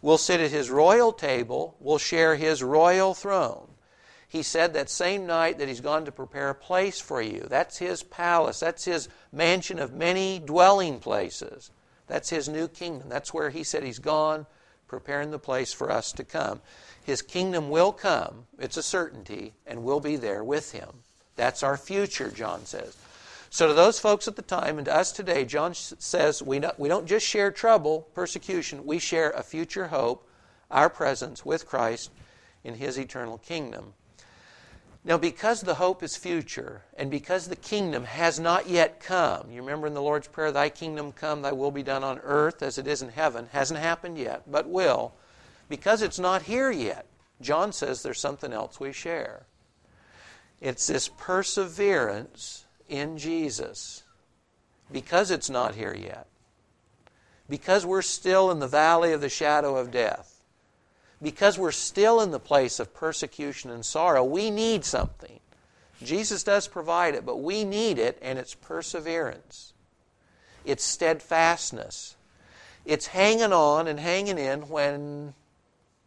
We'll 0.00 0.18
sit 0.18 0.40
at 0.40 0.50
his 0.50 0.70
royal 0.70 1.12
table, 1.12 1.76
we'll 1.80 1.98
share 1.98 2.36
his 2.36 2.62
royal 2.62 3.14
throne. 3.14 3.68
He 4.28 4.42
said 4.42 4.72
that 4.72 4.88
same 4.88 5.26
night 5.26 5.58
that 5.58 5.68
he's 5.68 5.82
gone 5.82 6.06
to 6.06 6.12
prepare 6.12 6.48
a 6.48 6.54
place 6.54 6.98
for 7.00 7.20
you. 7.20 7.46
That's 7.50 7.76
his 7.76 8.02
palace, 8.02 8.60
that's 8.60 8.84
his 8.84 9.08
mansion 9.30 9.78
of 9.78 9.92
many 9.92 10.38
dwelling 10.38 11.00
places. 11.00 11.70
That's 12.06 12.30
his 12.30 12.48
new 12.48 12.66
kingdom. 12.68 13.08
That's 13.08 13.32
where 13.32 13.50
he 13.50 13.62
said 13.62 13.82
he's 13.82 13.98
gone 13.98 14.46
preparing 14.92 15.30
the 15.30 15.38
place 15.38 15.72
for 15.72 15.90
us 15.90 16.12
to 16.12 16.22
come. 16.22 16.60
His 17.02 17.22
kingdom 17.22 17.70
will 17.70 17.92
come, 17.92 18.46
it's 18.58 18.76
a 18.76 18.82
certainty, 18.82 19.54
and 19.66 19.82
we'll 19.82 20.00
be 20.00 20.16
there 20.16 20.44
with 20.44 20.72
him. 20.72 20.88
That's 21.36 21.62
our 21.62 21.76
future, 21.76 22.30
John 22.30 22.66
says. 22.66 22.96
So, 23.50 23.68
to 23.68 23.74
those 23.74 23.98
folks 23.98 24.26
at 24.28 24.36
the 24.36 24.42
time 24.42 24.78
and 24.78 24.86
to 24.86 24.94
us 24.94 25.12
today, 25.12 25.44
John 25.44 25.74
says 25.74 26.42
we 26.42 26.58
don't, 26.58 26.78
we 26.78 26.88
don't 26.88 27.06
just 27.06 27.26
share 27.26 27.50
trouble, 27.50 28.08
persecution, 28.14 28.86
we 28.86 28.98
share 28.98 29.30
a 29.30 29.42
future 29.42 29.88
hope, 29.88 30.26
our 30.70 30.88
presence 30.88 31.44
with 31.44 31.66
Christ 31.66 32.10
in 32.64 32.74
his 32.74 32.98
eternal 32.98 33.38
kingdom. 33.38 33.92
Now, 35.04 35.18
because 35.18 35.60
the 35.60 35.74
hope 35.74 36.02
is 36.02 36.16
future, 36.16 36.82
and 36.96 37.10
because 37.10 37.48
the 37.48 37.56
kingdom 37.56 38.04
has 38.04 38.38
not 38.38 38.68
yet 38.68 39.00
come, 39.00 39.50
you 39.50 39.60
remember 39.60 39.88
in 39.88 39.94
the 39.94 40.02
Lord's 40.02 40.28
Prayer, 40.28 40.52
Thy 40.52 40.68
kingdom 40.68 41.10
come, 41.10 41.42
Thy 41.42 41.50
will 41.50 41.72
be 41.72 41.82
done 41.82 42.04
on 42.04 42.20
earth 42.20 42.62
as 42.62 42.78
it 42.78 42.86
is 42.86 43.02
in 43.02 43.08
heaven, 43.08 43.48
hasn't 43.52 43.80
happened 43.80 44.16
yet, 44.16 44.50
but 44.50 44.68
will. 44.68 45.12
Because 45.68 46.02
it's 46.02 46.20
not 46.20 46.42
here 46.42 46.70
yet, 46.70 47.06
John 47.40 47.72
says 47.72 48.02
there's 48.02 48.20
something 48.20 48.52
else 48.52 48.78
we 48.78 48.92
share. 48.92 49.44
It's 50.62 50.86
this 50.86 51.08
perseverance 51.08 52.64
in 52.88 53.18
Jesus. 53.18 54.02
Because 54.90 55.30
it's 55.30 55.50
not 55.50 55.74
here 55.74 55.94
yet. 55.94 56.26
Because 57.50 57.84
we're 57.84 58.00
still 58.00 58.50
in 58.50 58.60
the 58.60 58.66
valley 58.66 59.12
of 59.12 59.20
the 59.20 59.28
shadow 59.28 59.76
of 59.76 59.90
death 59.90 60.32
because 61.22 61.56
we're 61.56 61.70
still 61.70 62.20
in 62.20 62.32
the 62.32 62.40
place 62.40 62.80
of 62.80 62.92
persecution 62.92 63.70
and 63.70 63.86
sorrow, 63.86 64.24
we 64.24 64.50
need 64.50 64.84
something. 64.84 65.38
Jesus 66.02 66.42
does 66.42 66.66
provide 66.66 67.14
it, 67.14 67.24
but 67.24 67.36
we 67.36 67.64
need 67.64 67.98
it, 67.98 68.18
and 68.20 68.38
it's 68.38 68.54
perseverance. 68.54 69.72
It's 70.64 70.82
steadfastness. 70.82 72.16
It's 72.84 73.06
hanging 73.06 73.52
on 73.52 73.86
and 73.86 74.00
hanging 74.00 74.38
in 74.38 74.62
when 74.62 75.34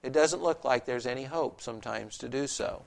it 0.03 0.11
doesn't 0.11 0.43
look 0.43 0.65
like 0.65 0.85
there's 0.85 1.07
any 1.07 1.23
hope 1.23 1.61
sometimes 1.61 2.17
to 2.17 2.27
do 2.27 2.45
so. 2.45 2.81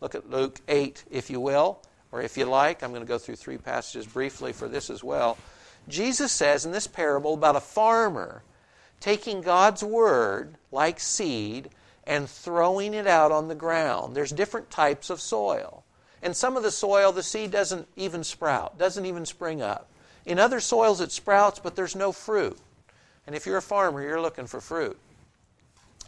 Look 0.00 0.14
at 0.14 0.30
Luke 0.30 0.60
8, 0.68 1.04
if 1.10 1.30
you 1.30 1.40
will, 1.40 1.80
or 2.12 2.22
if 2.22 2.36
you 2.36 2.44
like. 2.44 2.82
I'm 2.82 2.90
going 2.90 3.02
to 3.02 3.08
go 3.08 3.18
through 3.18 3.36
three 3.36 3.58
passages 3.58 4.06
briefly 4.06 4.52
for 4.52 4.68
this 4.68 4.90
as 4.90 5.02
well. 5.02 5.36
Jesus 5.88 6.32
says 6.32 6.66
in 6.66 6.72
this 6.72 6.86
parable 6.86 7.34
about 7.34 7.56
a 7.56 7.60
farmer 7.60 8.42
taking 9.00 9.40
God's 9.40 9.82
word 9.82 10.54
like 10.70 11.00
seed 11.00 11.70
and 12.04 12.28
throwing 12.28 12.94
it 12.94 13.06
out 13.06 13.32
on 13.32 13.48
the 13.48 13.54
ground. 13.54 14.14
There's 14.14 14.32
different 14.32 14.70
types 14.70 15.10
of 15.10 15.20
soil. 15.20 15.84
And 16.22 16.36
some 16.36 16.56
of 16.56 16.62
the 16.62 16.70
soil, 16.70 17.12
the 17.12 17.22
seed 17.22 17.50
doesn't 17.50 17.86
even 17.96 18.24
sprout, 18.24 18.78
doesn't 18.78 19.06
even 19.06 19.24
spring 19.24 19.62
up. 19.62 19.88
In 20.26 20.38
other 20.38 20.60
soils, 20.60 21.00
it 21.00 21.12
sprouts, 21.12 21.58
but 21.58 21.76
there's 21.76 21.94
no 21.94 22.12
fruit. 22.12 22.58
And 23.26 23.36
if 23.36 23.46
you're 23.46 23.58
a 23.58 23.62
farmer, 23.62 24.02
you're 24.02 24.20
looking 24.20 24.46
for 24.46 24.60
fruit. 24.60 24.98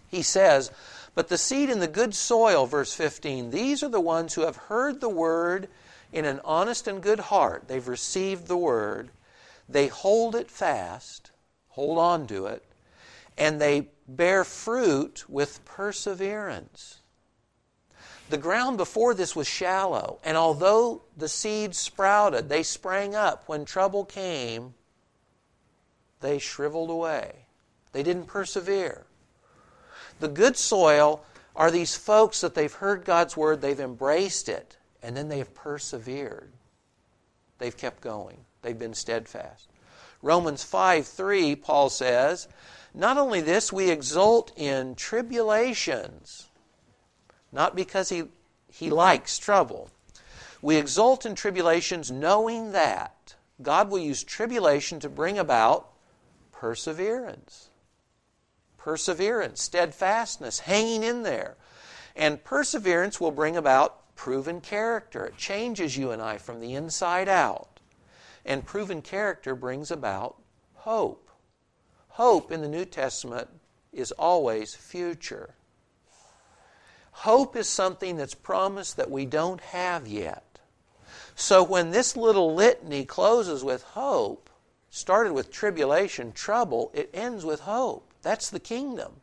He 0.08 0.22
says, 0.22 0.72
But 1.14 1.28
the 1.28 1.38
seed 1.38 1.70
in 1.70 1.80
the 1.80 1.88
good 1.88 2.14
soil, 2.14 2.66
verse 2.66 2.94
15, 2.94 3.50
these 3.50 3.82
are 3.82 3.88
the 3.88 4.00
ones 4.00 4.34
who 4.34 4.42
have 4.42 4.56
heard 4.56 5.00
the 5.00 5.08
word 5.08 5.68
in 6.12 6.24
an 6.24 6.40
honest 6.44 6.86
and 6.86 7.02
good 7.02 7.20
heart. 7.20 7.68
They've 7.68 7.86
received 7.86 8.46
the 8.46 8.56
word. 8.56 9.10
They 9.68 9.88
hold 9.88 10.34
it 10.34 10.50
fast, 10.50 11.30
hold 11.68 11.98
on 11.98 12.26
to 12.28 12.46
it, 12.46 12.64
and 13.38 13.60
they 13.60 13.88
bear 14.08 14.44
fruit 14.44 15.24
with 15.28 15.64
perseverance. 15.64 16.98
The 18.28 18.38
ground 18.38 18.76
before 18.76 19.14
this 19.14 19.34
was 19.34 19.48
shallow, 19.48 20.20
and 20.22 20.36
although 20.36 21.02
the 21.16 21.28
seeds 21.28 21.78
sprouted, 21.78 22.48
they 22.48 22.62
sprang 22.62 23.14
up. 23.16 23.48
When 23.48 23.64
trouble 23.64 24.04
came, 24.04 24.74
they 26.20 26.38
shriveled 26.38 26.90
away. 26.90 27.46
They 27.92 28.04
didn't 28.04 28.26
persevere. 28.26 29.04
The 30.20 30.28
good 30.28 30.56
soil 30.56 31.24
are 31.56 31.70
these 31.70 31.96
folks 31.96 32.40
that 32.42 32.54
they've 32.54 32.72
heard 32.72 33.04
God's 33.04 33.36
word, 33.36 33.60
they've 33.60 33.80
embraced 33.80 34.48
it, 34.48 34.76
and 35.02 35.16
then 35.16 35.28
they 35.28 35.38
have 35.38 35.54
persevered. 35.54 36.52
They've 37.58 37.76
kept 37.76 38.00
going, 38.00 38.38
they've 38.62 38.78
been 38.78 38.94
steadfast. 38.94 39.68
Romans 40.22 40.62
5 40.62 41.06
3, 41.06 41.56
Paul 41.56 41.88
says, 41.88 42.48
not 42.92 43.16
only 43.16 43.40
this, 43.40 43.72
we 43.72 43.90
exult 43.90 44.52
in 44.56 44.94
tribulations, 44.94 46.48
not 47.52 47.74
because 47.74 48.08
he, 48.08 48.24
he 48.70 48.90
likes 48.90 49.38
trouble. 49.38 49.90
We 50.60 50.76
exult 50.76 51.24
in 51.24 51.34
tribulations 51.34 52.10
knowing 52.10 52.72
that 52.72 53.34
God 53.62 53.90
will 53.90 53.98
use 53.98 54.22
tribulation 54.24 55.00
to 55.00 55.08
bring 55.08 55.38
about 55.38 55.88
perseverance. 56.52 57.69
Perseverance, 58.82 59.62
steadfastness, 59.62 60.60
hanging 60.60 61.02
in 61.02 61.22
there. 61.22 61.56
And 62.16 62.42
perseverance 62.42 63.20
will 63.20 63.30
bring 63.30 63.56
about 63.56 64.16
proven 64.16 64.60
character. 64.60 65.26
It 65.26 65.36
changes 65.36 65.96
you 65.96 66.10
and 66.10 66.20
I 66.20 66.38
from 66.38 66.60
the 66.60 66.74
inside 66.74 67.28
out. 67.28 67.80
And 68.44 68.64
proven 68.64 69.02
character 69.02 69.54
brings 69.54 69.90
about 69.90 70.36
hope. 70.74 71.28
Hope 72.08 72.50
in 72.50 72.62
the 72.62 72.68
New 72.68 72.84
Testament 72.84 73.48
is 73.92 74.12
always 74.12 74.74
future. 74.74 75.54
Hope 77.12 77.54
is 77.54 77.68
something 77.68 78.16
that's 78.16 78.34
promised 78.34 78.96
that 78.96 79.10
we 79.10 79.26
don't 79.26 79.60
have 79.60 80.06
yet. 80.06 80.58
So 81.34 81.62
when 81.62 81.90
this 81.90 82.16
little 82.16 82.54
litany 82.54 83.04
closes 83.04 83.62
with 83.62 83.82
hope, 83.82 84.48
started 84.90 85.32
with 85.32 85.50
tribulation, 85.50 86.32
trouble, 86.32 86.90
it 86.94 87.10
ends 87.12 87.44
with 87.44 87.60
hope. 87.60 88.09
That's 88.22 88.50
the 88.50 88.60
kingdom. 88.60 89.20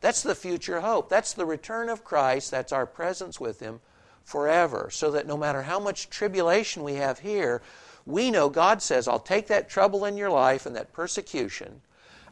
That's 0.00 0.22
the 0.22 0.34
future 0.34 0.80
hope. 0.80 1.08
That's 1.08 1.34
the 1.34 1.44
return 1.44 1.88
of 1.88 2.04
Christ. 2.04 2.50
That's 2.50 2.72
our 2.72 2.86
presence 2.86 3.38
with 3.38 3.60
Him 3.60 3.80
forever. 4.24 4.88
So 4.90 5.10
that 5.10 5.26
no 5.26 5.36
matter 5.36 5.62
how 5.62 5.78
much 5.78 6.08
tribulation 6.08 6.82
we 6.82 6.94
have 6.94 7.18
here, 7.18 7.62
we 8.06 8.30
know 8.30 8.48
God 8.48 8.80
says, 8.82 9.06
I'll 9.06 9.18
take 9.18 9.48
that 9.48 9.68
trouble 9.68 10.04
in 10.04 10.16
your 10.16 10.30
life 10.30 10.66
and 10.66 10.74
that 10.76 10.92
persecution, 10.92 11.82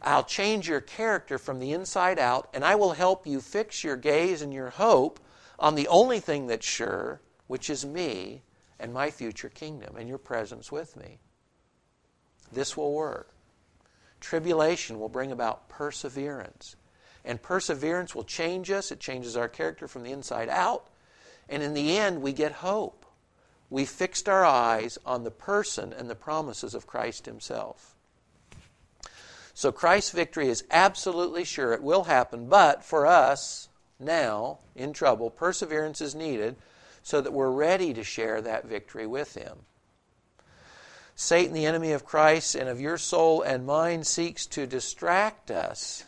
I'll 0.01 0.25
change 0.25 0.69
your 0.69 0.81
character 0.81 1.39
from 1.39 1.59
the 1.59 1.73
inside 1.73 2.19
out, 2.19 2.49
and 2.55 2.65
I 2.65 2.77
will 2.77 2.93
help 2.93 3.27
you 3.27 3.41
fix 3.41 3.83
your 3.83 3.97
gaze 3.97 4.43
and 4.43 4.55
your 4.55 4.71
hope 4.71 5.21
on 5.59 5.75
the 5.75 5.89
only 5.89 6.21
thing 6.21 6.47
that's 6.47 6.67
sure, 6.67 7.21
which 7.49 7.69
is 7.69 7.85
me 7.85 8.43
and 8.79 8.95
my 8.95 9.11
future 9.11 9.49
kingdom 9.49 9.97
and 9.97 10.09
your 10.09 10.19
presence 10.19 10.71
with 10.71 10.97
me. 10.97 11.19
This 12.53 12.77
will 12.77 12.95
work. 12.95 13.35
Tribulation 14.21 14.99
will 14.99 15.09
bring 15.09 15.33
about 15.33 15.69
perseverance. 15.69 16.77
And 17.25 17.43
perseverance 17.43 18.15
will 18.15 18.25
change 18.25 18.71
us, 18.71 18.91
it 18.91 19.01
changes 19.01 19.37
our 19.37 19.49
character 19.49 19.87
from 19.87 20.03
the 20.03 20.13
inside 20.13 20.49
out. 20.49 20.89
And 21.49 21.63
in 21.63 21.75
the 21.75 21.97
end, 21.97 22.23
we 22.23 22.33
get 22.33 22.53
hope. 22.53 23.05
We 23.71 23.85
fixed 23.85 24.29
our 24.29 24.45
eyes 24.45 24.99
on 25.05 25.25
the 25.25 25.31
person 25.31 25.93
and 25.93 26.09
the 26.09 26.15
promises 26.15 26.75
of 26.75 26.87
Christ 26.87 27.27
Himself. 27.27 27.95
So 29.53 29.73
Christ's 29.73 30.13
victory 30.13 30.49
is 30.49 30.65
absolutely 30.71 31.45
sure. 31.45 31.73
It 31.73 31.83
will 31.83 32.05
happen. 32.05 32.49
But 32.49 32.85
for 32.85 33.07
us, 33.07 33.69
now, 33.99 34.61
in 34.77 34.93
trouble, 34.93 35.31
perseverance 35.31 36.01
is 36.01 36.15
needed 36.15 36.57
so 37.03 37.21
that 37.21 37.33
we're 37.33 37.51
ready 37.51 37.93
to 37.95 38.05
share 38.05 38.41
that 38.41 38.67
victory 38.67 39.07
with 39.07 39.35
Him. 39.35 39.59
Satan, 41.21 41.53
the 41.53 41.67
enemy 41.67 41.91
of 41.91 42.05
Christ 42.05 42.55
and 42.55 42.69
of 42.69 42.81
your 42.81 42.97
soul 42.97 43.43
and 43.43 43.67
mine, 43.67 44.05
seeks 44.05 44.47
to 44.47 44.69
distract 44.69 45.51
us, 45.51 46.05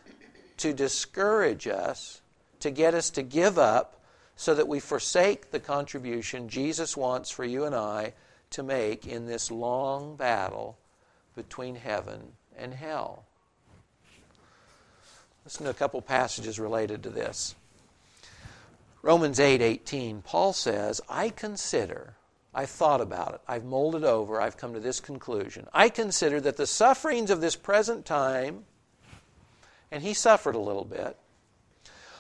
to 0.58 0.72
discourage 0.72 1.66
us, 1.66 2.22
to 2.60 2.70
get 2.70 2.94
us 2.94 3.10
to 3.10 3.24
give 3.24 3.58
up, 3.58 4.00
so 4.36 4.54
that 4.54 4.68
we 4.68 4.78
forsake 4.78 5.50
the 5.50 5.58
contribution 5.58 6.48
Jesus 6.48 6.96
wants 6.96 7.28
for 7.28 7.44
you 7.44 7.64
and 7.64 7.74
I 7.74 8.12
to 8.50 8.62
make 8.62 9.04
in 9.04 9.26
this 9.26 9.50
long 9.50 10.14
battle 10.14 10.78
between 11.34 11.74
heaven 11.74 12.34
and 12.56 12.72
hell. 12.72 13.24
Listen 15.44 15.64
to 15.64 15.70
a 15.70 15.74
couple 15.74 16.00
passages 16.02 16.60
related 16.60 17.02
to 17.02 17.10
this. 17.10 17.56
Romans 19.02 19.40
8 19.40 19.60
18, 19.60 20.22
Paul 20.22 20.52
says, 20.52 21.00
I 21.08 21.30
consider, 21.30 22.14
I've 22.52 22.70
thought 22.70 23.00
about 23.00 23.34
it, 23.34 23.40
I've 23.46 23.64
molded 23.64 24.04
over, 24.04 24.40
I've 24.40 24.56
come 24.56 24.74
to 24.74 24.80
this 24.80 25.00
conclusion. 25.00 25.68
I 25.72 25.88
consider 25.88 26.40
that 26.40 26.56
the 26.56 26.66
sufferings 26.66 27.30
of 27.30 27.40
this 27.40 27.54
present 27.56 28.04
time, 28.04 28.64
and 29.90 30.02
he 30.02 30.14
suffered 30.14 30.56
a 30.56 30.60
little 30.60 30.84
bit, 30.84 31.16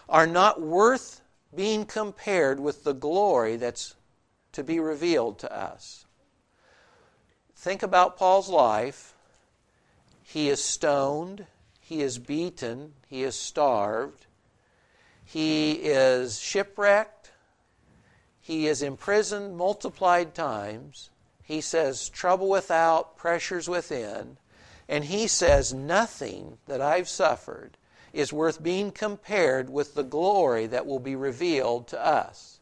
are 0.08 0.26
not 0.26 0.60
worth 0.60 1.20
being 1.54 1.84
compared 1.84 2.60
with 2.60 2.84
the 2.84 2.94
glory 2.94 3.56
that's 3.56 3.94
to 4.52 4.62
be 4.62 4.78
revealed 4.78 5.38
to 5.40 5.52
us. 5.52 6.04
Think 7.56 7.82
about 7.82 8.16
Paul's 8.16 8.48
life. 8.48 9.14
He 10.22 10.48
is 10.48 10.64
stoned, 10.64 11.46
he 11.80 12.00
is 12.02 12.18
beaten, 12.18 12.94
he 13.08 13.22
is 13.24 13.34
starved, 13.34 14.26
he 15.24 15.72
is 15.72 16.40
shipwrecked, 16.40 17.19
he 18.50 18.66
is 18.66 18.82
imprisoned 18.82 19.56
multiplied 19.56 20.34
times. 20.34 21.10
He 21.44 21.60
says, 21.60 22.08
trouble 22.08 22.48
without, 22.48 23.16
pressures 23.16 23.68
within. 23.68 24.38
And 24.88 25.04
he 25.04 25.28
says, 25.28 25.72
nothing 25.72 26.58
that 26.66 26.80
I've 26.80 27.08
suffered 27.08 27.76
is 28.12 28.32
worth 28.32 28.60
being 28.60 28.90
compared 28.90 29.70
with 29.70 29.94
the 29.94 30.02
glory 30.02 30.66
that 30.66 30.84
will 30.84 30.98
be 30.98 31.14
revealed 31.14 31.86
to 31.88 32.04
us. 32.04 32.58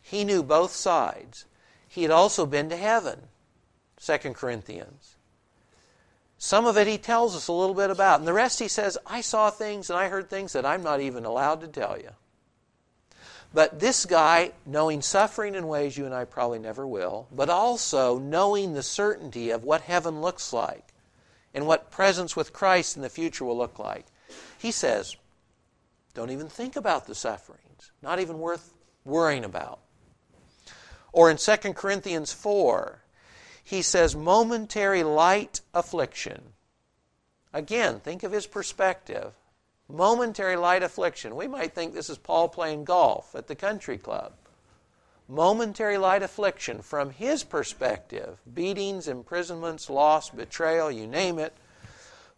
He 0.00 0.24
knew 0.24 0.42
both 0.42 0.72
sides. 0.72 1.44
He 1.86 2.00
had 2.00 2.10
also 2.10 2.46
been 2.46 2.70
to 2.70 2.76
heaven, 2.78 3.24
2 4.02 4.16
Corinthians. 4.32 5.16
Some 6.38 6.64
of 6.64 6.78
it 6.78 6.86
he 6.86 6.96
tells 6.96 7.36
us 7.36 7.48
a 7.48 7.52
little 7.52 7.74
bit 7.74 7.90
about. 7.90 8.20
And 8.20 8.26
the 8.26 8.32
rest 8.32 8.58
he 8.58 8.68
says, 8.68 8.96
I 9.04 9.20
saw 9.20 9.50
things 9.50 9.90
and 9.90 9.98
I 9.98 10.08
heard 10.08 10.30
things 10.30 10.54
that 10.54 10.64
I'm 10.64 10.82
not 10.82 11.02
even 11.02 11.26
allowed 11.26 11.60
to 11.60 11.68
tell 11.68 11.98
you. 11.98 12.12
But 13.52 13.80
this 13.80 14.06
guy, 14.06 14.52
knowing 14.64 15.02
suffering 15.02 15.54
in 15.54 15.66
ways 15.66 15.98
you 15.98 16.06
and 16.06 16.14
I 16.14 16.24
probably 16.24 16.60
never 16.60 16.86
will, 16.86 17.26
but 17.32 17.50
also 17.50 18.18
knowing 18.18 18.74
the 18.74 18.82
certainty 18.82 19.50
of 19.50 19.64
what 19.64 19.82
heaven 19.82 20.20
looks 20.20 20.52
like 20.52 20.92
and 21.52 21.66
what 21.66 21.90
presence 21.90 22.36
with 22.36 22.52
Christ 22.52 22.96
in 22.96 23.02
the 23.02 23.08
future 23.08 23.44
will 23.44 23.58
look 23.58 23.78
like, 23.78 24.06
he 24.58 24.70
says, 24.70 25.16
don't 26.14 26.30
even 26.30 26.48
think 26.48 26.76
about 26.76 27.06
the 27.06 27.14
sufferings, 27.14 27.90
not 28.02 28.20
even 28.20 28.38
worth 28.38 28.72
worrying 29.04 29.44
about. 29.44 29.80
Or 31.12 31.28
in 31.28 31.36
2 31.36 31.56
Corinthians 31.74 32.32
4, 32.32 33.02
he 33.64 33.82
says, 33.82 34.14
momentary 34.14 35.02
light 35.02 35.60
affliction. 35.74 36.40
Again, 37.52 37.98
think 37.98 38.22
of 38.22 38.30
his 38.30 38.46
perspective 38.46 39.34
momentary 39.92 40.56
light 40.56 40.82
affliction. 40.82 41.36
We 41.36 41.46
might 41.46 41.74
think 41.74 41.94
this 41.94 42.10
is 42.10 42.18
Paul 42.18 42.48
playing 42.48 42.84
golf 42.84 43.34
at 43.34 43.46
the 43.46 43.54
country 43.54 43.98
club. 43.98 44.32
Momentary 45.28 45.96
light 45.96 46.22
affliction 46.22 46.82
from 46.82 47.10
his 47.10 47.44
perspective 47.44 48.40
beatings, 48.52 49.06
imprisonments, 49.06 49.88
loss, 49.88 50.30
betrayal, 50.30 50.90
you 50.90 51.06
name 51.06 51.38
it. 51.38 51.54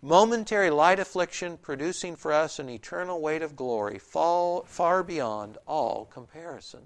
Momentary 0.02 0.68
light 0.68 0.98
affliction 0.98 1.56
producing 1.56 2.16
for 2.16 2.32
us 2.32 2.58
an 2.58 2.68
eternal 2.68 3.20
weight 3.20 3.40
of 3.40 3.56
glory 3.56 3.98
far, 3.98 5.02
beyond 5.02 5.58
all 5.66 6.06
comparison. 6.06 6.82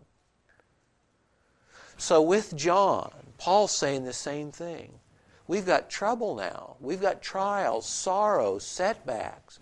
So, 1.97 2.21
with 2.21 2.55
John, 2.55 3.11
Paul's 3.39 3.73
saying 3.73 4.05
the 4.05 4.13
same 4.13 4.53
thing. 4.53 5.01
We've 5.49 5.65
got 5.65 5.89
trouble 5.89 6.35
now. 6.35 6.77
We've 6.79 7.01
got 7.01 7.23
trials, 7.23 7.89
sorrows, 7.89 8.67
setbacks. 8.67 9.59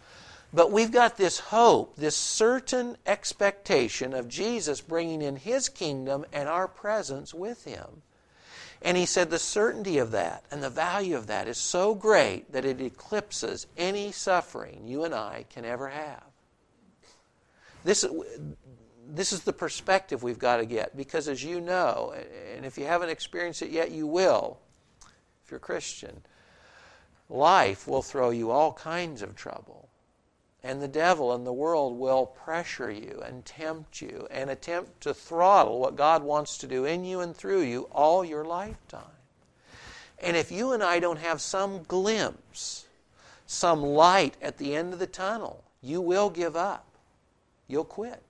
But 0.54 0.70
we've 0.70 0.92
got 0.92 1.16
this 1.16 1.40
hope, 1.40 1.96
this 1.96 2.16
certain 2.16 2.96
expectation 3.06 4.14
of 4.14 4.28
Jesus 4.28 4.80
bringing 4.80 5.20
in 5.20 5.34
His 5.34 5.68
kingdom 5.68 6.24
and 6.32 6.48
our 6.48 6.68
presence 6.68 7.34
with 7.34 7.64
Him. 7.64 8.02
And 8.80 8.96
he 8.96 9.06
said 9.06 9.30
the 9.30 9.38
certainty 9.38 9.98
of 9.98 10.10
that 10.10 10.44
and 10.50 10.62
the 10.62 10.70
value 10.70 11.16
of 11.16 11.26
that 11.26 11.48
is 11.48 11.56
so 11.56 11.94
great 11.94 12.52
that 12.52 12.66
it 12.66 12.80
eclipses 12.80 13.66
any 13.78 14.12
suffering 14.12 14.82
you 14.86 15.04
and 15.04 15.14
I 15.14 15.46
can 15.48 15.64
ever 15.64 15.88
have. 15.88 16.22
This, 17.82 18.04
this 19.08 19.32
is 19.32 19.40
the 19.40 19.54
perspective 19.54 20.22
we've 20.22 20.38
got 20.38 20.58
to 20.58 20.66
get 20.66 20.96
because, 20.96 21.28
as 21.28 21.42
you 21.42 21.60
know, 21.60 22.14
and 22.54 22.64
if 22.64 22.76
you 22.76 22.84
haven't 22.84 23.08
experienced 23.08 23.62
it 23.62 23.70
yet, 23.70 23.90
you 23.90 24.06
will 24.06 24.58
if 25.44 25.50
you're 25.50 25.58
a 25.58 25.60
Christian, 25.60 26.22
life 27.28 27.86
will 27.86 28.02
throw 28.02 28.30
you 28.30 28.50
all 28.50 28.72
kinds 28.72 29.20
of 29.20 29.34
trouble. 29.34 29.88
And 30.64 30.80
the 30.80 30.88
devil 30.88 31.34
and 31.34 31.46
the 31.46 31.52
world 31.52 31.98
will 31.98 32.24
pressure 32.24 32.90
you 32.90 33.22
and 33.22 33.44
tempt 33.44 34.00
you 34.00 34.26
and 34.30 34.48
attempt 34.48 35.02
to 35.02 35.12
throttle 35.12 35.78
what 35.78 35.94
God 35.94 36.22
wants 36.22 36.56
to 36.58 36.66
do 36.66 36.86
in 36.86 37.04
you 37.04 37.20
and 37.20 37.36
through 37.36 37.60
you 37.60 37.82
all 37.92 38.24
your 38.24 38.46
lifetime. 38.46 39.02
And 40.18 40.38
if 40.38 40.50
you 40.50 40.72
and 40.72 40.82
I 40.82 41.00
don't 41.00 41.18
have 41.18 41.42
some 41.42 41.82
glimpse, 41.82 42.86
some 43.46 43.82
light 43.82 44.38
at 44.40 44.56
the 44.56 44.74
end 44.74 44.94
of 44.94 44.98
the 44.98 45.06
tunnel, 45.06 45.62
you 45.82 46.00
will 46.00 46.30
give 46.30 46.56
up. 46.56 46.86
You'll 47.68 47.84
quit. 47.84 48.22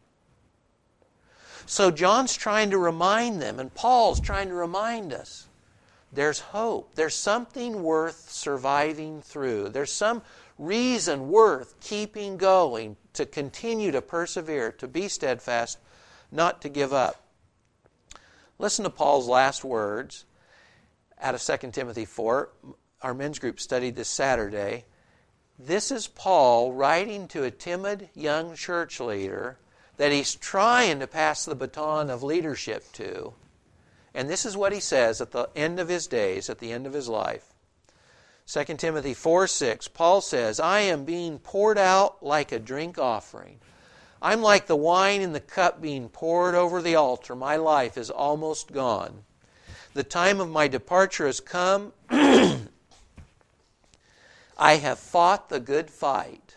So 1.67 1.93
John's 1.93 2.35
trying 2.35 2.71
to 2.71 2.79
remind 2.79 3.41
them, 3.41 3.61
and 3.61 3.73
Paul's 3.73 4.21
trying 4.21 4.49
to 4.49 4.55
remind 4.55 5.13
us 5.13 5.47
there's 6.13 6.41
hope. 6.41 6.95
There's 6.97 7.15
something 7.15 7.83
worth 7.83 8.29
surviving 8.29 9.23
through. 9.23 9.69
There's 9.71 9.93
some 9.93 10.23
reason 10.59 11.29
worth 11.29 11.79
keeping 11.81 12.37
going, 12.37 12.97
to 13.13 13.27
continue 13.27 13.91
to 13.93 14.03
persevere, 14.03 14.73
to 14.73 14.89
be 14.89 15.09
steadfast, 15.09 15.79
not 16.31 16.61
to 16.63 16.69
give 16.69 16.93
up. 16.93 17.23
Listen 18.59 18.85
to 18.85 18.91
Paul's 18.91 19.29
last 19.29 19.65
words 19.65 20.25
out 21.21 21.35
of 21.35 21.43
2 21.43 21.71
Timothy 21.71 22.05
4. 22.05 22.49
Our 23.03 23.15
men's 23.15 23.39
group 23.39 23.61
studied 23.61 23.97
this 23.97 24.09
Saturday. 24.09 24.85
This 25.59 25.91
is 25.91 26.09
Paul 26.09 26.73
writing 26.73 27.29
to 27.29 27.45
a 27.45 27.51
timid 27.51 28.09
young 28.15 28.55
church 28.55 29.01
leader 29.01 29.59
that 29.97 30.13
he's 30.13 30.35
trying 30.35 30.99
to 31.01 31.07
pass 31.07 31.45
the 31.45 31.55
baton 31.55 32.11
of 32.11 32.23
leadership 32.23 32.91
to. 32.95 33.35
And 34.13 34.29
this 34.29 34.45
is 34.45 34.57
what 34.57 34.73
he 34.73 34.81
says 34.81 35.21
at 35.21 35.33
the 35.33 35.49
end 35.55 35.79
of 35.79 35.89
his 35.89 36.07
days, 36.07 36.51
at 36.51 36.59
the 36.59 36.73
end 36.73 36.87
of 36.87 36.93
his 36.93 37.09
life. 37.09 37.54
2 38.47 38.65
Timothy 38.77 39.15
4 39.15 39.47
6, 39.47 39.89
Paul 39.89 40.21
says, 40.21 40.61
I 40.61 40.81
am 40.81 41.05
being 41.05 41.39
poured 41.39 41.79
out 41.79 42.23
like 42.23 42.53
a 42.53 42.59
drink 42.59 42.99
offering. 42.99 43.59
I'm 44.21 44.43
like 44.43 44.67
the 44.67 44.77
wine 44.77 45.23
in 45.23 45.33
the 45.33 45.41
cup 45.41 45.81
being 45.81 46.09
poured 46.09 46.55
over 46.55 46.83
the 46.83 46.95
altar. 46.95 47.35
My 47.35 47.57
life 47.57 47.97
is 47.97 48.11
almost 48.11 48.73
gone. 48.73 49.25
The 49.95 50.03
time 50.03 50.41
of 50.41 50.51
my 50.51 50.69
departure 50.69 51.27
has 51.27 51.41
come. 51.41 51.93
I 52.11 52.69
have 54.59 54.99
fought 54.99 55.49
the 55.49 55.61
good 55.61 55.91
fight. 55.91 56.57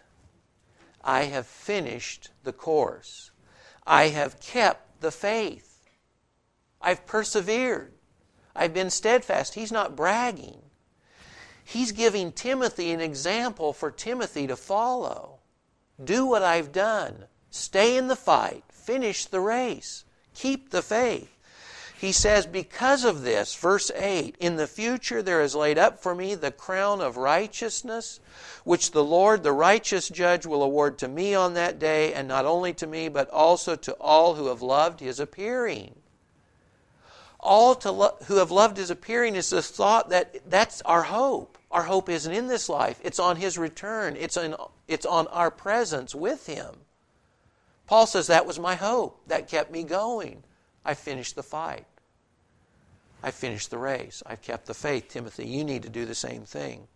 I 1.03 1.23
have 1.23 1.47
finished 1.47 2.29
the 2.43 2.53
course. 2.53 3.31
I 3.85 4.09
have 4.09 4.39
kept 4.39 5.01
the 5.01 5.11
faith. 5.11 5.85
I've 6.81 7.05
persevered. 7.05 7.93
I've 8.55 8.73
been 8.73 8.89
steadfast. 8.89 9.55
He's 9.55 9.71
not 9.71 9.95
bragging. 9.95 10.61
He's 11.67 11.91
giving 11.91 12.31
Timothy 12.31 12.91
an 12.91 13.01
example 13.01 13.73
for 13.73 13.91
Timothy 13.91 14.47
to 14.47 14.55
follow. 14.55 15.39
Do 16.01 16.25
what 16.25 16.41
I've 16.41 16.71
done. 16.71 17.25
Stay 17.51 17.97
in 17.97 18.07
the 18.07 18.15
fight. 18.15 18.63
Finish 18.69 19.25
the 19.25 19.41
race. 19.41 20.05
Keep 20.33 20.69
the 20.69 20.81
faith. 20.81 21.29
He 21.99 22.13
says, 22.13 22.45
Because 22.45 23.03
of 23.03 23.23
this, 23.23 23.53
verse 23.53 23.91
8, 23.93 24.37
in 24.39 24.55
the 24.55 24.65
future 24.65 25.21
there 25.21 25.41
is 25.41 25.55
laid 25.55 25.77
up 25.77 25.99
for 25.99 26.15
me 26.15 26.35
the 26.35 26.51
crown 26.51 27.01
of 27.01 27.17
righteousness, 27.17 28.21
which 28.63 28.91
the 28.91 29.03
Lord, 29.03 29.43
the 29.43 29.51
righteous 29.51 30.07
judge, 30.07 30.45
will 30.45 30.63
award 30.63 30.97
to 30.99 31.09
me 31.09 31.35
on 31.35 31.53
that 31.55 31.79
day, 31.79 32.13
and 32.13 32.29
not 32.29 32.45
only 32.45 32.73
to 32.75 32.87
me, 32.87 33.09
but 33.09 33.29
also 33.29 33.75
to 33.75 33.91
all 33.95 34.35
who 34.35 34.47
have 34.47 34.61
loved 34.61 35.01
his 35.01 35.19
appearing 35.19 35.95
all 37.39 37.75
to 37.75 37.91
lo- 37.91 38.17
who 38.25 38.37
have 38.37 38.51
loved 38.51 38.77
his 38.77 38.89
appearing 38.89 39.35
is 39.35 39.49
the 39.49 39.61
thought 39.61 40.09
that 40.09 40.49
that's 40.49 40.81
our 40.81 41.03
hope. 41.03 41.56
Our 41.71 41.83
hope 41.83 42.09
isn't 42.09 42.31
in 42.31 42.47
this 42.47 42.69
life, 42.69 42.99
it's 43.03 43.19
on 43.19 43.35
his 43.35 43.57
return, 43.57 44.15
it's, 44.17 44.37
in, 44.37 44.55
it's 44.87 45.05
on 45.05 45.27
our 45.27 45.51
presence 45.51 46.15
with 46.15 46.47
him. 46.47 46.75
Paul 47.87 48.05
says, 48.05 48.27
That 48.27 48.45
was 48.45 48.59
my 48.59 48.75
hope. 48.75 49.21
That 49.27 49.47
kept 49.47 49.71
me 49.71 49.83
going. 49.83 50.43
I 50.85 50.93
finished 50.93 51.35
the 51.35 51.43
fight. 51.43 51.85
I 53.23 53.31
finished 53.31 53.71
the 53.71 53.77
race. 53.77 54.23
I've 54.25 54.41
kept 54.41 54.67
the 54.67 54.73
faith. 54.73 55.09
Timothy, 55.09 55.47
you 55.47 55.63
need 55.63 55.83
to 55.83 55.89
do 55.89 56.05
the 56.05 56.15
same 56.15 56.43
thing. 56.43 56.87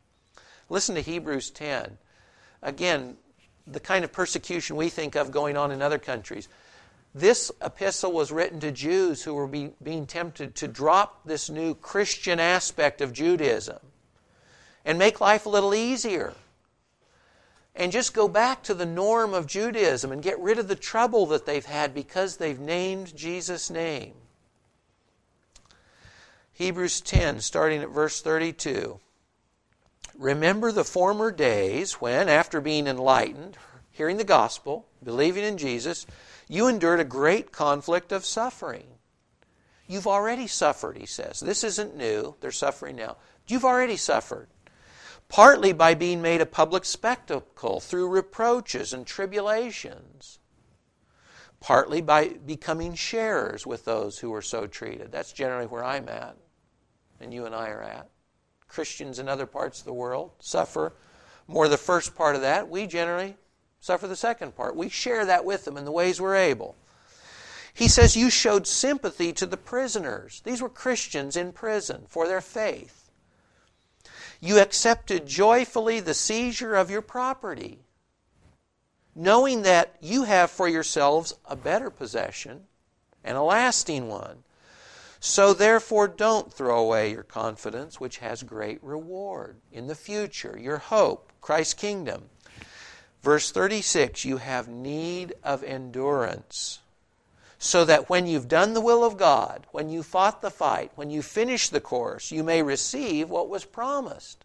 Listen 0.70 0.96
to 0.96 1.02
Hebrews 1.02 1.50
10. 1.50 1.98
Again, 2.62 3.18
the 3.68 3.80
kind 3.80 4.06
of 4.06 4.12
persecution 4.12 4.76
we 4.76 4.90
think 4.90 5.16
of 5.16 5.32
going 5.32 5.58
on 5.58 5.72
in 5.72 5.82
other 5.82 5.98
countries. 5.98 6.48
This 7.14 7.52
epistle 7.62 8.14
was 8.14 8.32
written 8.32 8.62
to 8.62 8.72
Jews 8.72 9.24
who 9.24 9.34
were 9.34 9.48
be, 9.48 9.72
being 9.84 10.06
tempted 10.06 10.56
to 10.56 10.68
drop 10.68 11.26
this 11.26 11.50
new 11.50 11.76
Christian 11.76 12.40
aspect 12.40 13.02
of 13.02 13.12
Judaism 13.12 13.80
and 14.86 14.98
make 14.98 15.22
life 15.22 15.46
a 15.46 15.50
little 15.50 15.74
easier. 15.74 16.34
And 17.76 17.92
just 17.92 18.14
go 18.14 18.28
back 18.28 18.64
to 18.64 18.74
the 18.74 18.86
norm 18.86 19.34
of 19.34 19.48
Judaism 19.48 20.12
and 20.12 20.22
get 20.22 20.40
rid 20.40 20.60
of 20.60 20.68
the 20.68 20.76
trouble 20.76 21.26
that 21.28 21.46
they've 21.46 21.66
had 21.66 21.94
because 21.94 22.38
they've 22.38 22.60
named 22.60 23.16
Jesus' 23.16 23.70
name. 23.70 24.14
Hebrews 26.54 27.02
10, 27.02 27.40
starting 27.40 27.82
at 27.82 27.90
verse 27.90 28.22
32. 28.22 29.00
Remember 30.18 30.72
the 30.72 30.84
former 30.84 31.32
days 31.32 31.94
when, 31.94 32.30
after 32.30 32.62
being 32.62 32.86
enlightened, 32.86 33.58
hearing 33.90 34.18
the 34.18 34.24
gospel, 34.24 34.86
believing 35.04 35.44
in 35.44 35.58
Jesus, 35.58 36.06
you 36.48 36.68
endured 36.68 37.00
a 37.00 37.06
great 37.06 37.52
conflict 37.52 38.12
of 38.12 38.26
suffering. 38.26 38.86
You've 39.88 40.06
already 40.06 40.48
suffered, 40.48 40.98
he 40.98 41.06
says. 41.06 41.40
This 41.40 41.64
isn't 41.64 41.98
new. 41.98 42.36
They're 42.42 42.52
suffering 42.52 42.98
now. 42.98 43.18
You've 43.48 43.66
already 43.66 43.98
suffered. 43.98 44.48
Partly 45.32 45.72
by 45.72 45.94
being 45.94 46.22
made 46.22 46.42
a 46.42 46.46
public 46.46 46.84
spectacle 46.84 47.80
through 47.80 48.10
reproaches 48.10 48.92
and 48.92 49.08
tribulations. 49.08 50.40
Partly 51.62 52.02
by 52.02 52.28
becoming 52.46 52.96
sharers 52.96 53.66
with 53.66 53.86
those 53.86 54.20
who 54.20 54.30
were 54.30 54.42
so 54.42 54.68
treated. 54.68 55.10
That's 55.10 55.32
generally 55.32 55.68
where 55.68 55.86
I'm 55.86 56.10
at, 56.10 56.36
and 57.22 57.34
you 57.34 57.46
and 57.46 57.56
I 57.56 57.70
are 57.70 57.82
at. 57.82 58.10
Christians 58.68 59.20
in 59.20 59.30
other 59.30 59.46
parts 59.46 59.80
of 59.80 59.86
the 59.86 59.94
world 59.94 60.32
suffer 60.40 60.92
more 61.48 61.70
the 61.70 61.78
first 61.78 62.14
part 62.14 62.36
of 62.36 62.42
that. 62.42 62.68
We 62.68 62.86
generally 62.86 63.38
suffer 63.80 64.10
the 64.10 64.18
second 64.18 64.58
part. 64.58 64.76
We 64.76 64.90
share 64.90 65.26
that 65.26 65.46
with 65.46 65.64
them 65.64 65.78
in 65.78 65.86
the 65.86 65.94
ways 65.94 66.20
we're 66.20 66.36
able. 66.36 66.76
He 67.74 67.88
says, 67.88 68.18
You 68.18 68.30
showed 68.30 68.68
sympathy 68.68 69.32
to 69.32 69.46
the 69.46 69.56
prisoners. 69.56 70.42
These 70.44 70.62
were 70.62 70.68
Christians 70.68 71.38
in 71.38 71.54
prison 71.54 72.04
for 72.10 72.28
their 72.28 72.42
faith. 72.42 73.01
You 74.42 74.60
accepted 74.60 75.28
joyfully 75.28 76.00
the 76.00 76.16
seizure 76.16 76.76
of 76.76 76.90
your 76.90 77.04
property, 77.04 77.80
knowing 79.16 79.62
that 79.62 79.96
you 80.02 80.24
have 80.24 80.50
for 80.50 80.68
yourselves 80.68 81.36
a 81.46 81.56
better 81.56 81.92
possession 81.92 82.64
and 83.24 83.38
a 83.38 83.44
lasting 83.44 84.08
one. 84.08 84.44
So 85.20 85.54
therefore, 85.54 86.08
don't 86.08 86.52
throw 86.52 86.80
away 86.80 87.12
your 87.12 87.22
confidence, 87.22 88.00
which 88.00 88.18
has 88.18 88.42
great 88.42 88.84
reward 88.84 89.58
in 89.72 89.86
the 89.86 89.94
future, 89.94 90.58
your 90.60 90.80
hope, 90.80 91.32
Christ's 91.40 91.76
kingdom. 91.76 92.32
Verse 93.22 93.52
36 93.52 94.26
You 94.26 94.38
have 94.38 94.68
need 94.68 95.34
of 95.44 95.64
endurance, 95.64 96.80
so 97.64 97.86
that 97.86 98.10
when 98.10 98.26
you've 98.26 98.48
done 98.48 98.74
the 98.74 98.82
will 98.82 99.06
of 99.06 99.18
God, 99.18 99.68
when 99.72 99.88
you 99.88 100.02
fought 100.02 100.42
the 100.42 100.50
fight, 100.50 100.92
when 100.96 101.12
you 101.12 101.22
finish 101.22 101.70
the 101.70 101.80
course, 101.80 102.32
you 102.32 102.44
may 102.44 102.64
receive 102.64 103.30
what 103.30 103.50
was 103.50 103.66
promised 103.66 104.44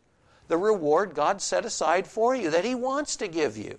the 0.48 0.58
reward 0.58 1.14
God 1.14 1.40
set 1.40 1.64
aside 1.64 2.06
for 2.06 2.36
you, 2.36 2.50
that 2.50 2.64
He 2.64 2.74
wants 2.74 3.16
to 3.16 3.26
give 3.26 3.56
you. 3.56 3.78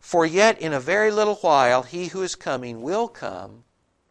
For 0.00 0.24
yet 0.24 0.58
in 0.60 0.72
a 0.72 0.80
very 0.80 1.10
little 1.10 1.36
while, 1.36 1.82
He 1.82 2.06
who 2.06 2.22
is 2.22 2.34
coming 2.34 2.80
will 2.80 3.06
come, 3.06 3.64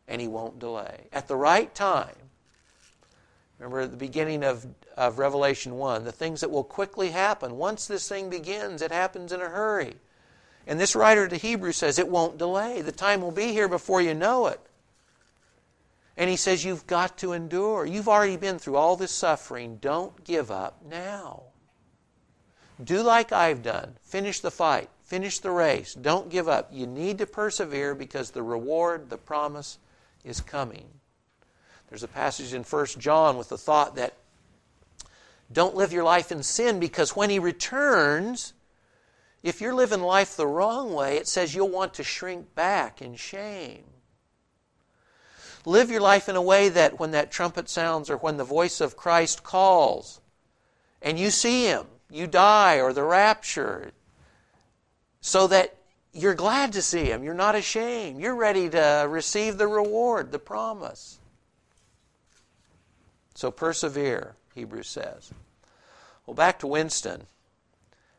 and 0.08 0.22
He 0.22 0.28
won't 0.28 0.60
delay. 0.60 1.08
At 1.12 1.28
the 1.28 1.36
right 1.36 1.74
time, 1.74 2.15
remember 3.58 3.82
at 3.82 3.91
the 3.91 3.98
beginning 3.98 4.44
of, 4.44 4.68
of 4.96 5.18
Revelation 5.18 5.78
1, 5.78 6.04
the 6.04 6.12
things 6.12 6.41
that 6.41 6.52
will 6.52 6.63
quickly 6.63 7.10
happen. 7.10 7.58
Once 7.58 7.88
this 7.88 8.08
thing 8.08 8.30
begins, 8.30 8.84
it 8.84 8.91
happens 8.91 9.32
in 9.32 9.41
a 9.41 9.50
hurry. 9.50 9.96
And 10.67 10.80
this 10.80 10.95
writer 10.95 11.28
to 11.28 11.36
Hebrews 11.36 11.78
says 11.78 11.99
it 11.99 12.08
won't 12.08 12.38
delay. 12.38 12.82
The 12.82 12.91
time 12.91 13.21
will 13.21 13.32
be 13.32 13.51
here 13.51 13.67
before 13.67 14.01
you 14.01 14.13
know 14.13 14.47
it. 14.47 14.60
And 16.17 16.30
he 16.30 16.36
says, 16.36 16.65
You've 16.65 16.88
got 16.88 17.17
to 17.19 17.34
endure. 17.34 17.86
You've 17.86 18.08
already 18.08 18.38
been 18.38 18.58
through 18.58 18.78
all 18.78 18.95
this 18.95 19.12
suffering. 19.12 19.78
Don't 19.82 20.23
give 20.23 20.49
up 20.49 20.82
now. 20.89 21.43
Do 22.84 23.01
like 23.01 23.32
I've 23.32 23.62
done. 23.62 23.95
Finish 24.01 24.39
the 24.39 24.51
fight. 24.51 24.89
Finish 25.04 25.39
the 25.39 25.51
race. 25.51 25.93
Don't 25.93 26.30
give 26.30 26.47
up. 26.47 26.69
You 26.71 26.88
need 26.88 27.19
to 27.19 27.28
persevere 27.28 27.95
because 27.95 28.32
the 28.32 28.43
reward, 28.43 29.10
the 29.10 29.17
promise, 29.17 29.78
is 30.23 30.41
coming. 30.41 30.88
There's 31.89 32.04
a 32.04 32.08
passage 32.08 32.54
in 32.54 32.63
1 32.63 32.86
John 32.97 33.38
with 33.38 33.49
the 33.49 33.58
thought 33.58 33.95
that 33.95 34.15
don't 35.51 35.75
live 35.75 35.93
your 35.93 36.04
life 36.04 36.32
in 36.32 36.41
sin 36.41 36.80
because 36.80 37.15
when 37.15 37.30
he 37.30 37.38
returns, 37.38 38.54
if 39.45 39.62
you're 39.62 39.75
living 39.75 40.01
life 40.01 40.36
the 40.36 40.47
wrong 40.47 40.91
way, 40.91 41.17
it 41.17 41.27
says 41.27 41.53
you'll 41.53 41.69
want 41.69 41.93
to 41.93 42.03
shrink 42.03 42.55
back 42.55 42.99
in 42.99 43.15
shame. 43.15 43.84
Live 45.67 45.91
your 45.91 46.01
life 46.01 46.27
in 46.27 46.36
a 46.36 46.41
way 46.41 46.67
that 46.67 46.99
when 46.99 47.12
that 47.12 47.31
trumpet 47.31 47.69
sounds 47.69 48.10
or 48.10 48.17
when 48.17 48.38
the 48.38 48.43
voice 48.43 48.81
of 48.81 48.97
Christ 48.97 49.43
calls 49.43 50.19
and 50.99 51.19
you 51.19 51.29
see 51.29 51.65
him, 51.65 51.86
you 52.10 52.25
die 52.25 52.81
or 52.81 52.91
the 52.91 53.03
rapture, 53.03 53.91
so 55.21 55.45
that 55.45 55.75
you're 56.12 56.34
glad 56.34 56.73
to 56.73 56.81
see 56.81 57.03
him. 57.03 57.23
You're 57.23 57.36
not 57.36 57.53
ashamed. 57.53 58.19
You're 58.19 58.36
ready 58.36 58.67
to 58.69 59.05
receive 59.08 59.60
the 59.60 59.67
reward, 59.67 60.31
the 60.31 60.39
promise. 60.39 61.19
So 63.36 63.51
persevere, 63.51 64.36
Hebrews 64.55 64.88
says. 64.88 65.31
Well, 66.25 66.34
back 66.34 66.58
to 66.60 66.67
Winston 66.67 67.27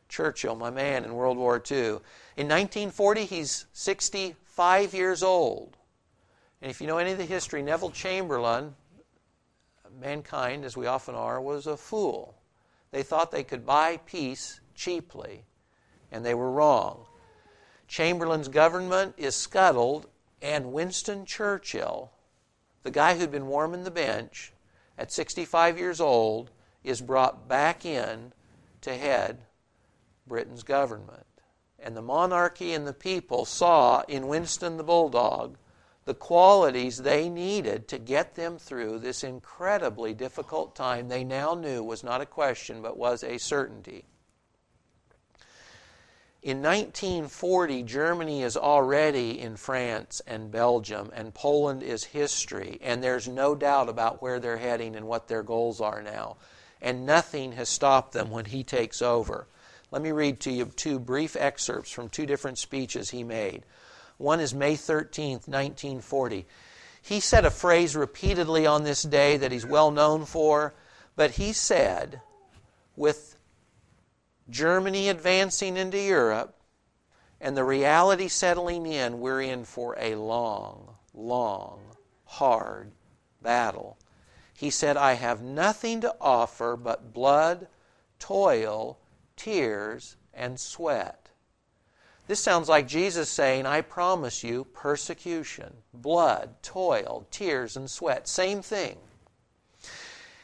Churchill, 0.09 0.55
my 0.55 0.69
man 0.69 1.03
in 1.03 1.13
World 1.13 1.37
War 1.37 1.61
II. 1.69 1.99
In 2.37 2.47
1940, 2.47 3.25
he's 3.25 3.65
65 3.73 4.93
years 4.93 5.23
old. 5.23 5.77
And 6.61 6.71
if 6.71 6.81
you 6.81 6.87
know 6.87 6.97
any 6.97 7.11
of 7.11 7.17
the 7.17 7.25
history, 7.25 7.61
Neville 7.61 7.91
Chamberlain, 7.91 8.75
mankind, 9.99 10.65
as 10.65 10.77
we 10.77 10.87
often 10.87 11.15
are, 11.15 11.41
was 11.41 11.67
a 11.67 11.77
fool. 11.77 12.35
They 12.91 13.03
thought 13.03 13.31
they 13.31 13.43
could 13.43 13.65
buy 13.65 13.97
peace 14.05 14.59
cheaply, 14.75 15.43
and 16.11 16.25
they 16.25 16.33
were 16.33 16.51
wrong. 16.51 17.05
Chamberlain's 17.87 18.47
government 18.47 19.15
is 19.17 19.35
scuttled, 19.35 20.07
and 20.41 20.71
Winston 20.71 21.25
Churchill, 21.25 22.11
the 22.83 22.91
guy 22.91 23.17
who'd 23.17 23.31
been 23.31 23.47
warming 23.47 23.83
the 23.83 23.91
bench 23.91 24.53
at 24.97 25.11
65 25.11 25.77
years 25.77 25.99
old, 25.99 26.51
is 26.83 27.01
brought 27.01 27.47
back 27.47 27.85
in 27.85 28.33
to 28.81 28.95
head 28.95 29.39
Britain's 30.27 30.63
government. 30.63 31.25
And 31.79 31.95
the 31.95 32.01
monarchy 32.01 32.73
and 32.73 32.87
the 32.87 32.93
people 32.93 33.45
saw 33.45 34.01
in 34.07 34.27
Winston 34.27 34.77
the 34.77 34.83
Bulldog 34.83 35.57
the 36.05 36.13
qualities 36.13 36.99
they 36.99 37.27
needed 37.27 37.87
to 37.89 37.97
get 37.97 38.35
them 38.35 38.57
through 38.57 38.97
this 38.99 39.23
incredibly 39.23 40.13
difficult 40.13 40.73
time 40.73 41.09
they 41.09 41.23
now 41.23 41.53
knew 41.53 41.83
was 41.83 42.03
not 42.03 42.21
a 42.21 42.25
question 42.25 42.81
but 42.81 42.97
was 42.97 43.23
a 43.23 43.37
certainty. 43.37 44.05
In 46.41 46.61
1940, 46.61 47.83
Germany 47.83 48.41
is 48.41 48.55
already 48.55 49.37
in 49.37 49.57
France 49.57 50.21
and 50.25 50.49
Belgium, 50.49 51.11
and 51.13 51.33
Poland 51.33 51.83
is 51.83 52.05
history, 52.05 52.79
and 52.81 53.03
there's 53.03 53.27
no 53.27 53.53
doubt 53.53 53.89
about 53.89 54.21
where 54.21 54.39
they're 54.39 54.55
heading 54.55 54.95
and 54.95 55.07
what 55.07 55.27
their 55.27 55.43
goals 55.43 55.81
are 55.81 56.01
now. 56.01 56.37
And 56.81 57.05
nothing 57.05 57.51
has 57.53 57.67
stopped 57.67 58.13
them 58.13 58.29
when 58.29 58.45
he 58.45 58.63
takes 58.63 59.01
over. 59.01 59.47
Let 59.91 60.01
me 60.01 60.11
read 60.11 60.39
to 60.41 60.51
you 60.51 60.65
two 60.65 60.99
brief 60.99 61.35
excerpts 61.35 61.91
from 61.91 62.09
two 62.09 62.25
different 62.25 62.57
speeches 62.57 63.09
he 63.09 63.23
made. 63.23 63.63
One 64.17 64.39
is 64.39 64.53
May 64.53 64.75
13th, 64.75 65.47
1940. 65.47 66.45
He 67.01 67.19
said 67.19 67.45
a 67.45 67.51
phrase 67.51 67.95
repeatedly 67.95 68.65
on 68.65 68.83
this 68.83 69.03
day 69.03 69.37
that 69.37 69.51
he's 69.51 69.65
well 69.65 69.91
known 69.91 70.25
for, 70.25 70.73
but 71.15 71.31
he 71.31 71.53
said, 71.53 72.21
with 72.97 73.37
Germany 74.49 75.07
advancing 75.07 75.77
into 75.77 75.99
Europe 75.99 76.55
and 77.39 77.55
the 77.55 77.63
reality 77.63 78.27
settling 78.27 78.85
in, 78.85 79.19
we're 79.19 79.41
in 79.41 79.63
for 79.63 79.95
a 79.99 80.15
long, 80.15 80.95
long, 81.13 81.79
hard 82.25 82.91
battle. 83.41 83.97
He 84.53 84.69
said, 84.69 84.97
I 84.97 85.13
have 85.13 85.41
nothing 85.41 86.01
to 86.01 86.15
offer 86.19 86.75
but 86.75 87.13
blood, 87.13 87.67
toil, 88.19 88.97
tears, 89.37 90.17
and 90.33 90.59
sweat. 90.59 91.29
This 92.27 92.41
sounds 92.41 92.67
like 92.67 92.87
Jesus 92.87 93.29
saying, 93.29 93.65
I 93.65 93.79
promise 93.79 94.43
you 94.43 94.65
persecution, 94.73 95.73
blood, 95.93 96.61
toil, 96.61 97.25
tears, 97.31 97.77
and 97.77 97.89
sweat. 97.89 98.27
Same 98.27 98.61
thing. 98.61 98.97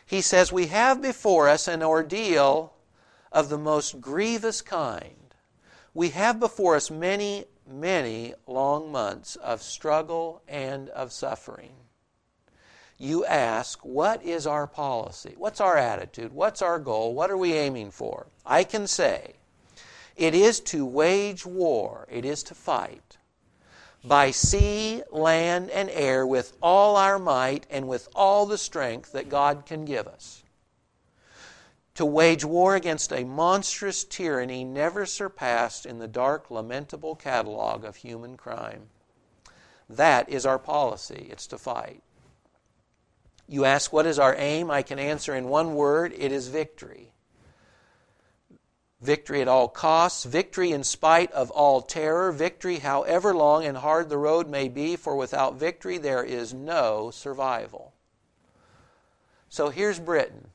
He 0.05 0.21
says, 0.21 0.51
We 0.51 0.67
have 0.67 1.01
before 1.01 1.49
us 1.49 1.67
an 1.67 1.83
ordeal 1.83 2.73
of 3.31 3.49
the 3.49 3.57
most 3.57 3.99
grievous 3.99 4.61
kind. 4.61 5.35
We 5.93 6.09
have 6.09 6.39
before 6.39 6.75
us 6.75 6.89
many, 6.89 7.45
many 7.67 8.33
long 8.47 8.91
months 8.91 9.35
of 9.35 9.61
struggle 9.61 10.41
and 10.47 10.87
of 10.89 11.11
suffering. 11.11 11.73
You 12.97 13.25
ask, 13.25 13.79
What 13.83 14.23
is 14.23 14.47
our 14.47 14.67
policy? 14.67 15.33
What's 15.37 15.61
our 15.61 15.77
attitude? 15.77 16.33
What's 16.33 16.61
our 16.61 16.79
goal? 16.79 17.13
What 17.13 17.31
are 17.31 17.37
we 17.37 17.53
aiming 17.53 17.91
for? 17.91 18.27
I 18.45 18.63
can 18.63 18.87
say, 18.87 19.33
it 20.15 20.35
is 20.35 20.59
to 20.61 20.85
wage 20.85 21.45
war, 21.45 22.07
it 22.09 22.23
is 22.23 22.43
to 22.43 22.55
fight 22.55 23.17
by 24.03 24.31
sea, 24.31 25.01
land, 25.11 25.69
and 25.69 25.89
air 25.89 26.27
with 26.27 26.57
all 26.61 26.97
our 26.97 27.17
might 27.17 27.65
and 27.69 27.87
with 27.87 28.09
all 28.13 28.45
the 28.45 28.57
strength 28.57 29.13
that 29.13 29.29
God 29.29 29.65
can 29.65 29.85
give 29.85 30.07
us. 30.07 30.43
To 31.95 32.05
wage 32.05 32.43
war 32.43 32.75
against 32.75 33.13
a 33.13 33.23
monstrous 33.23 34.03
tyranny 34.03 34.63
never 34.63 35.05
surpassed 35.05 35.85
in 35.85 35.99
the 35.99 36.07
dark, 36.07 36.49
lamentable 36.49 37.15
catalog 37.15 37.85
of 37.85 37.97
human 37.97 38.35
crime. 38.35 38.89
That 39.87 40.27
is 40.27 40.45
our 40.45 40.59
policy. 40.59 41.27
It's 41.29 41.47
to 41.47 41.57
fight. 41.57 42.01
You 43.47 43.65
ask, 43.65 43.91
what 43.91 44.05
is 44.05 44.19
our 44.19 44.35
aim? 44.37 44.71
I 44.71 44.81
can 44.81 44.99
answer 44.99 45.35
in 45.35 45.49
one 45.49 45.75
word 45.75 46.13
it 46.17 46.31
is 46.31 46.47
victory 46.47 47.13
victory 49.03 49.41
at 49.41 49.47
all 49.47 49.67
costs, 49.67 50.23
victory 50.23 50.71
in 50.71 50.83
spite 50.83 51.31
of 51.33 51.51
all 51.51 51.81
terror, 51.81 52.31
victory 52.31 52.79
however 52.79 53.35
long 53.35 53.65
and 53.65 53.77
hard 53.77 54.09
the 54.09 54.17
road 54.17 54.47
may 54.47 54.69
be, 54.69 54.95
for 54.95 55.15
without 55.15 55.55
victory 55.55 55.97
there 55.97 56.23
is 56.23 56.53
no 56.53 57.11
survival. 57.11 57.93
So 59.49 59.69
here's 59.69 59.99
Britain, 59.99 60.47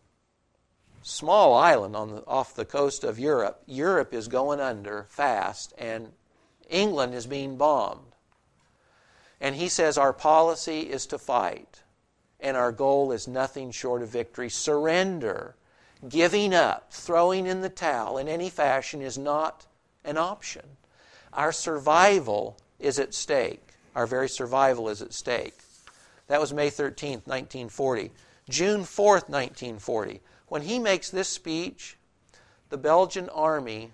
small 1.03 1.55
island 1.55 1.95
on 1.95 2.17
the, 2.17 2.27
off 2.27 2.55
the 2.55 2.65
coast 2.65 3.05
of 3.05 3.19
Europe. 3.19 3.63
Europe 3.67 4.15
is 4.15 4.29
going 4.29 4.61
under 4.61 5.07
fast, 5.11 5.75
and 5.79 6.13
England 6.69 7.15
is 7.15 7.27
being 7.27 7.57
bombed. 7.57 8.15
And 9.41 9.55
he 9.55 9.69
says 9.69 9.97
our 9.97 10.13
policy 10.13 10.81
is 10.81 11.07
to 11.07 11.19
fight, 11.19 11.83
and 12.41 12.57
our 12.57 12.73
goal 12.73 13.13
is 13.13 13.29
nothing 13.29 13.71
short 13.71 14.03
of 14.03 14.09
victory. 14.09 14.49
Surrender 14.49 15.55
Giving 16.07 16.55
up, 16.55 16.93
throwing 16.93 17.47
in 17.47 17.61
the 17.61 17.69
towel 17.69 18.19
in 18.19 18.29
any 18.29 18.51
fashion 18.51 19.03
is 19.03 19.19
not 19.19 19.67
an 20.05 20.17
option. 20.17 20.63
Our 21.33 21.51
survival 21.51 22.57
is 22.79 23.01
at 23.01 23.15
stake. 23.15 23.75
Our 23.97 24.07
very 24.07 24.29
survival 24.29 24.89
is 24.89 25.03
at 25.03 25.13
stake. 25.13 25.59
That 26.29 26.41
was 26.41 26.53
May 26.53 26.71
13th, 26.71 27.27
1940. 27.27 28.13
June 28.49 28.83
4th, 28.83 29.29
1940. 29.29 30.21
When 30.47 30.63
he 30.63 30.79
makes 30.79 31.11
this 31.11 31.29
speech, 31.29 31.99
the 32.69 32.79
Belgian 32.79 33.29
army, 33.31 33.91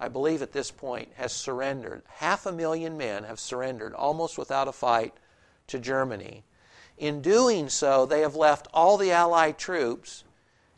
I 0.00 0.08
believe 0.08 0.42
at 0.42 0.52
this 0.52 0.72
point, 0.72 1.10
has 1.14 1.32
surrendered. 1.32 2.02
Half 2.16 2.46
a 2.46 2.52
million 2.52 2.98
men 2.98 3.22
have 3.24 3.38
surrendered 3.38 3.94
almost 3.94 4.38
without 4.38 4.66
a 4.66 4.72
fight 4.72 5.14
to 5.68 5.78
Germany. 5.78 6.42
In 6.98 7.22
doing 7.22 7.68
so, 7.68 8.06
they 8.06 8.20
have 8.20 8.34
left 8.34 8.66
all 8.74 8.96
the 8.96 9.12
Allied 9.12 9.56
troops 9.56 10.24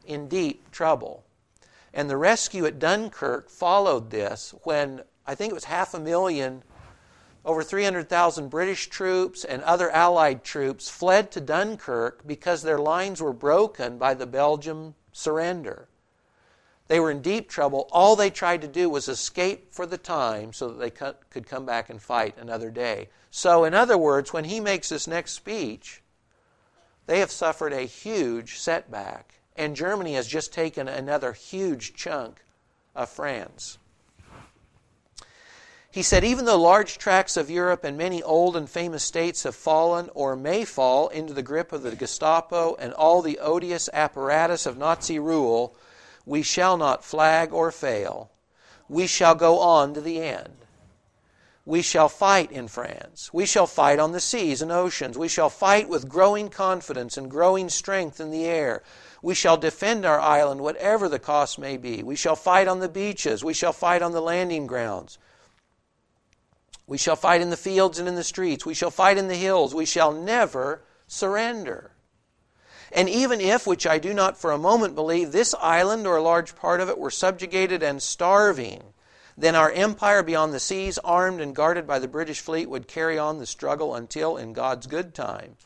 in 0.07 0.29
deep 0.29 0.71
trouble. 0.71 1.25
And 1.95 2.09
the 2.09 2.17
rescue 2.17 2.67
at 2.67 2.79
Dunkirk 2.79 3.49
followed 3.49 4.11
this 4.11 4.55
when 4.63 5.03
I 5.27 5.35
think 5.35 5.51
it 5.51 5.55
was 5.55 5.65
half 5.65 5.95
a 5.95 6.01
million, 6.01 6.63
over 7.45 7.63
300,000 7.63 8.49
British 8.49 8.89
troops 8.89 9.45
and 9.45 9.63
other 9.63 9.91
Allied 9.91 10.45
troops 10.45 10.89
fled 10.91 11.31
to 11.33 11.41
Dunkirk 11.41 12.27
because 12.27 12.63
their 12.63 12.79
lines 12.79 13.23
were 13.23 13.33
broken 13.33 13.97
by 13.97 14.15
the 14.15 14.27
Belgium 14.27 14.95
surrender. 15.13 15.89
They 16.89 17.01
were 17.01 17.11
in 17.11 17.23
deep 17.23 17.49
trouble. 17.49 17.89
All 17.93 18.17
they 18.17 18.31
tried 18.31 18.61
to 18.63 18.69
do 18.69 18.91
was 18.91 19.09
escape 19.09 19.73
for 19.73 19.87
the 19.87 19.97
time 19.97 20.53
so 20.53 20.69
that 20.69 20.79
they 20.81 20.91
could 20.91 21.47
come 21.47 21.65
back 21.65 21.89
and 21.89 22.03
fight 22.03 22.37
another 22.37 22.71
day. 22.71 23.09
So, 23.31 23.65
in 23.65 23.75
other 23.75 23.97
words, 23.97 24.33
when 24.33 24.45
he 24.45 24.59
makes 24.59 24.89
this 24.89 25.07
next 25.07 25.33
speech, 25.33 26.00
they 27.11 27.19
have 27.19 27.33
suffered 27.33 27.73
a 27.73 27.81
huge 27.81 28.61
setback. 28.61 29.41
And 29.57 29.75
Germany 29.75 30.15
has 30.15 30.29
just 30.29 30.53
taken 30.53 30.87
another 30.87 31.33
huge 31.33 31.93
chunk 31.95 32.45
of 32.95 33.09
France. 33.09 33.79
He 35.91 36.05
said, 36.05 36.23
even 36.23 36.45
though 36.45 36.57
large 36.57 36.99
tracts 36.99 37.37
of 37.37 37.51
Europe 37.51 37.83
and 37.83 37.99
many 37.99 38.23
old 38.23 38.57
and 38.57 38.71
famous 38.71 39.03
states 39.03 39.43
have 39.43 39.57
fallen 39.57 40.09
or 40.15 40.37
may 40.37 40.65
fall 40.65 41.09
into 41.09 41.35
the 41.35 41.43
grip 41.43 41.73
of 41.73 41.83
the 41.83 41.97
Gestapo 41.97 42.77
and 42.77 42.93
all 42.93 43.23
the 43.23 43.41
odious 43.41 43.89
apparatus 43.93 44.65
of 44.65 44.79
Nazi 44.79 45.19
rule, 45.19 45.75
we 46.25 46.43
shall 46.43 46.77
not 46.77 47.05
flag 47.05 47.53
or 47.53 47.73
fail. 47.73 48.31
We 48.89 49.09
shall 49.09 49.35
go 49.35 49.59
on 49.59 49.95
to 49.95 50.01
the 50.01 50.23
end. 50.23 50.60
We 51.67 51.83
shall 51.83 52.09
fight 52.09 52.51
in 52.51 52.69
France. 52.69 53.31
We 53.33 53.45
shall 53.45 53.67
fight 53.67 53.99
on 53.99 54.13
the 54.13 54.21
seas 54.21 54.63
and 54.63 54.73
oceans. 54.73 55.19
We 55.19 55.29
shall 55.29 55.51
fight 55.51 55.89
with 55.89 56.09
growing 56.09 56.49
confidence 56.49 57.17
and 57.17 57.31
growing 57.31 57.69
strength 57.69 58.19
in 58.19 58.31
the 58.31 58.45
air. 58.45 58.83
We 59.23 59.35
shall 59.35 59.59
defend 59.59 60.07
our 60.07 60.19
island, 60.19 60.63
whatever 60.63 61.09
the 61.09 61.19
cost 61.19 61.59
may 61.59 61.77
be. 61.77 62.03
We 62.03 62.17
shall 62.17 62.37
fight 62.37 62.67
on 62.67 62.81
the 62.81 62.89
beaches. 62.89 63.45
We 63.45 63.53
shall 63.53 63.75
fight 63.75 64.01
on 64.01 64.13
the 64.13 64.23
landing 64.23 64.67
grounds. 64.67 65.19
We 66.87 66.99
shall 66.99 67.17
fight 67.17 67.41
in 67.41 67.51
the 67.51 67.57
fields 67.57 67.99
and 67.99 68.09
in 68.09 68.17
the 68.17 68.25
streets. 68.25 68.65
We 68.65 68.75
shall 68.75 68.91
fight 68.91 69.19
in 69.19 69.29
the 69.29 69.37
hills. 69.37 69.75
We 69.75 69.85
shall 69.85 70.13
never 70.13 70.83
surrender. 71.07 71.93
And 72.91 73.09
even 73.09 73.41
if, 73.41 73.67
which 73.67 73.87
I 73.87 73.99
do 73.99 74.13
not 74.13 74.37
for 74.37 74.51
a 74.51 74.59
moment 74.59 74.95
believe, 74.95 75.31
this 75.31 75.55
island 75.61 76.07
or 76.07 76.17
a 76.17 76.23
large 76.23 76.57
part 76.57 76.81
of 76.81 76.89
it 76.89 76.99
were 76.99 77.11
subjugated 77.11 77.83
and 77.83 78.03
starving, 78.03 78.83
then 79.41 79.57
our 79.57 79.71
empire 79.73 80.23
beyond 80.23 80.53
the 80.53 80.61
seas, 80.61 80.99
armed 80.99 81.41
and 81.41 81.57
guarded 81.57 81.87
by 81.87 81.99
the 81.99 82.07
British 82.07 82.41
fleet, 82.41 82.69
would 82.69 82.87
carry 82.87 83.19
on 83.19 83.39
the 83.39 83.47
struggle 83.47 83.95
until, 83.95 84.37
in 84.37 84.53
God's 84.53 84.87
good 84.87 85.15
time, 85.15 85.57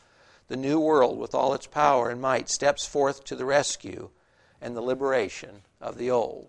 the 0.47 0.55
new 0.55 0.79
world, 0.79 1.19
with 1.19 1.35
all 1.35 1.53
its 1.53 1.67
power 1.67 2.09
and 2.09 2.21
might, 2.21 2.49
steps 2.49 2.85
forth 2.85 3.25
to 3.25 3.35
the 3.35 3.43
rescue 3.43 4.09
and 4.61 4.77
the 4.77 4.81
liberation 4.81 5.63
of 5.81 5.97
the 5.97 6.09
old. 6.09 6.47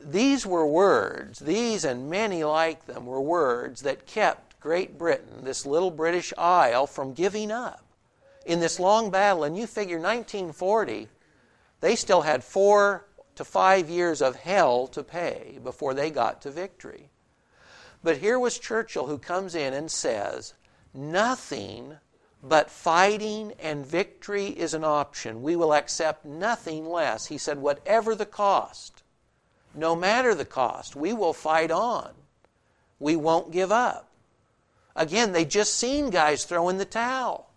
These 0.00 0.46
were 0.46 0.66
words, 0.66 1.40
these 1.40 1.84
and 1.84 2.08
many 2.08 2.44
like 2.44 2.86
them 2.86 3.04
were 3.04 3.20
words 3.20 3.82
that 3.82 4.06
kept 4.06 4.58
Great 4.60 4.96
Britain, 4.96 5.44
this 5.44 5.66
little 5.66 5.90
British 5.90 6.32
isle, 6.38 6.86
from 6.86 7.12
giving 7.12 7.50
up 7.50 7.84
in 8.46 8.60
this 8.60 8.80
long 8.80 9.10
battle, 9.10 9.44
and 9.44 9.56
you 9.56 9.66
figure 9.66 9.98
1940, 9.98 11.08
they 11.80 11.94
still 11.94 12.22
had 12.22 12.42
four 12.42 13.04
to 13.36 13.44
five 13.44 13.88
years 13.88 14.22
of 14.22 14.36
hell 14.36 14.86
to 14.88 15.02
pay 15.02 15.58
before 15.62 15.94
they 15.94 16.10
got 16.10 16.42
to 16.42 16.50
victory. 16.50 17.10
But 18.02 18.18
here 18.18 18.38
was 18.38 18.58
Churchill 18.58 19.06
who 19.06 19.18
comes 19.18 19.54
in 19.54 19.72
and 19.72 19.90
says, 19.90 20.54
Nothing 20.92 21.96
but 22.42 22.70
fighting 22.70 23.54
and 23.58 23.86
victory 23.86 24.48
is 24.48 24.74
an 24.74 24.84
option. 24.84 25.42
We 25.42 25.56
will 25.56 25.72
accept 25.72 26.26
nothing 26.26 26.86
less. 26.86 27.26
He 27.26 27.38
said, 27.38 27.58
Whatever 27.58 28.14
the 28.14 28.26
cost, 28.26 29.02
no 29.74 29.96
matter 29.96 30.34
the 30.34 30.44
cost, 30.44 30.94
we 30.94 31.12
will 31.12 31.32
fight 31.32 31.70
on. 31.70 32.10
We 33.00 33.16
won't 33.16 33.50
give 33.50 33.72
up. 33.72 34.10
Again, 34.94 35.32
they 35.32 35.44
just 35.44 35.74
seen 35.74 36.10
guys 36.10 36.44
throw 36.44 36.68
in 36.68 36.78
the 36.78 36.84
towel. 36.84 37.50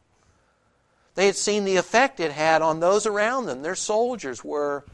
They 1.16 1.26
had 1.26 1.36
seen 1.36 1.66
the 1.66 1.76
effect 1.76 2.20
it 2.20 2.32
had 2.32 2.62
on 2.62 2.80
those 2.80 3.06
around 3.06 3.46
them. 3.46 3.62
Their 3.62 3.76
soldiers 3.76 4.44
were 4.44 4.86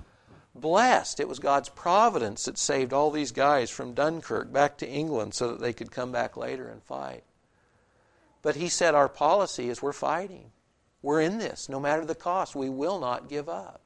blessed. 0.55 1.19
It 1.19 1.27
was 1.27 1.39
God's 1.39 1.69
providence 1.69 2.45
that 2.45 2.57
saved 2.57 2.93
all 2.93 3.11
these 3.11 3.31
guys 3.31 3.69
from 3.69 3.93
Dunkirk 3.93 4.51
back 4.51 4.77
to 4.77 4.89
England 4.89 5.33
so 5.33 5.49
that 5.49 5.59
they 5.59 5.73
could 5.73 5.91
come 5.91 6.11
back 6.11 6.37
later 6.37 6.67
and 6.67 6.83
fight. 6.83 7.23
But 8.41 8.55
he 8.55 8.69
said, 8.69 8.95
Our 8.95 9.09
policy 9.09 9.69
is 9.69 9.81
we're 9.81 9.93
fighting. 9.93 10.51
We're 11.01 11.21
in 11.21 11.37
this, 11.37 11.67
no 11.67 11.79
matter 11.79 12.05
the 12.05 12.15
cost. 12.15 12.55
We 12.55 12.69
will 12.69 12.99
not 12.99 13.29
give 13.29 13.49
up. 13.49 13.81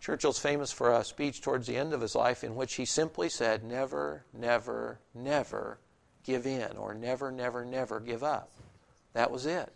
Churchill's 0.00 0.38
famous 0.38 0.70
for 0.70 0.92
a 0.92 1.04
speech 1.04 1.40
towards 1.40 1.66
the 1.66 1.76
end 1.76 1.94
of 1.94 2.02
his 2.02 2.14
life 2.14 2.44
in 2.44 2.56
which 2.56 2.74
he 2.74 2.84
simply 2.84 3.28
said, 3.28 3.64
Never, 3.64 4.24
never, 4.32 4.98
never 5.14 5.78
give 6.24 6.46
in, 6.46 6.76
or 6.76 6.94
never, 6.94 7.32
never, 7.32 7.64
never 7.64 8.00
give 8.00 8.22
up. 8.22 8.50
That 9.14 9.30
was 9.30 9.46
it. 9.46 9.72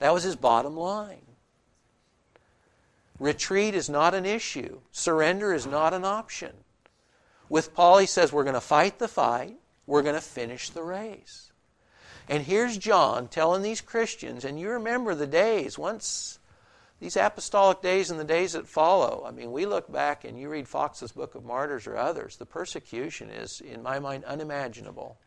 That 0.00 0.12
was 0.12 0.24
his 0.24 0.36
bottom 0.36 0.76
line. 0.76 1.22
Retreat 3.18 3.74
is 3.74 3.88
not 3.88 4.14
an 4.14 4.26
issue, 4.26 4.80
surrender 4.90 5.54
is 5.54 5.66
not 5.66 5.94
an 5.94 6.04
option. 6.04 6.52
With 7.48 7.74
Paul, 7.74 7.98
he 7.98 8.06
says, 8.06 8.32
We're 8.32 8.44
going 8.44 8.54
to 8.54 8.60
fight 8.60 8.98
the 8.98 9.08
fight, 9.08 9.56
we're 9.86 10.02
going 10.02 10.14
to 10.14 10.20
finish 10.20 10.70
the 10.70 10.82
race. 10.82 11.52
And 12.28 12.42
here's 12.42 12.78
John 12.78 13.28
telling 13.28 13.62
these 13.62 13.80
Christians, 13.80 14.44
and 14.44 14.58
you 14.58 14.70
remember 14.70 15.14
the 15.14 15.26
days, 15.26 15.78
once 15.78 16.38
these 17.00 17.16
apostolic 17.16 17.82
days 17.82 18.10
and 18.10 18.18
the 18.18 18.24
days 18.24 18.52
that 18.52 18.66
follow. 18.66 19.24
I 19.26 19.30
mean, 19.30 19.52
we 19.52 19.66
look 19.66 19.92
back 19.92 20.24
and 20.24 20.38
you 20.38 20.48
read 20.48 20.66
Foxe's 20.66 21.12
Book 21.12 21.34
of 21.34 21.44
Martyrs 21.44 21.86
or 21.86 21.96
others, 21.96 22.36
the 22.36 22.46
persecution 22.46 23.28
is, 23.30 23.60
in 23.60 23.82
my 23.82 23.98
mind, 23.98 24.24
unimaginable. 24.24 25.18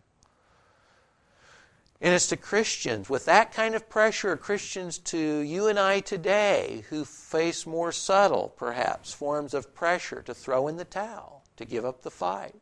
And 2.00 2.14
it's 2.14 2.28
to 2.28 2.38
Christians 2.38 3.10
with 3.10 3.26
that 3.26 3.52
kind 3.52 3.74
of 3.74 3.90
pressure, 3.90 4.38
Christians 4.38 5.00
to 5.00 5.40
you 5.40 5.68
and 5.68 5.80
I 5.80 6.00
today 6.00 6.84
who 6.90 7.06
face 7.06 7.66
more 7.66 7.92
subtle, 7.92 8.54
perhaps, 8.56 9.14
forms 9.14 9.56
of 9.56 9.74
pressure 9.74 10.22
to 10.24 10.34
throw 10.34 10.68
in 10.68 10.78
the 10.78 10.86
towel, 10.86 11.44
to 11.56 11.66
give 11.66 11.86
up 11.86 12.04
the 12.04 12.12
fight, 12.12 12.54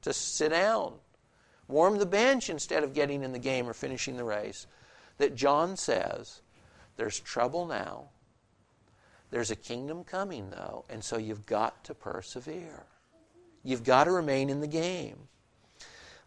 to 0.00 0.14
sit 0.14 0.50
down, 0.50 0.94
warm 1.68 1.98
the 1.98 2.06
bench 2.06 2.48
instead 2.48 2.82
of 2.82 2.94
getting 2.94 3.22
in 3.22 3.32
the 3.32 3.38
game 3.38 3.68
or 3.68 3.74
finishing 3.74 4.16
the 4.16 4.24
race. 4.24 4.66
That 5.18 5.34
John 5.34 5.76
says 5.76 6.40
there's 6.96 7.20
trouble 7.20 7.66
now. 7.66 8.08
There's 9.30 9.50
a 9.50 9.56
kingdom 9.56 10.04
coming, 10.04 10.50
though, 10.50 10.86
and 10.88 11.04
so 11.04 11.18
you've 11.18 11.44
got 11.44 11.84
to 11.84 11.94
persevere. 11.94 12.86
You've 13.62 13.84
got 13.84 14.04
to 14.04 14.10
remain 14.10 14.48
in 14.48 14.60
the 14.60 14.66
game. 14.66 15.28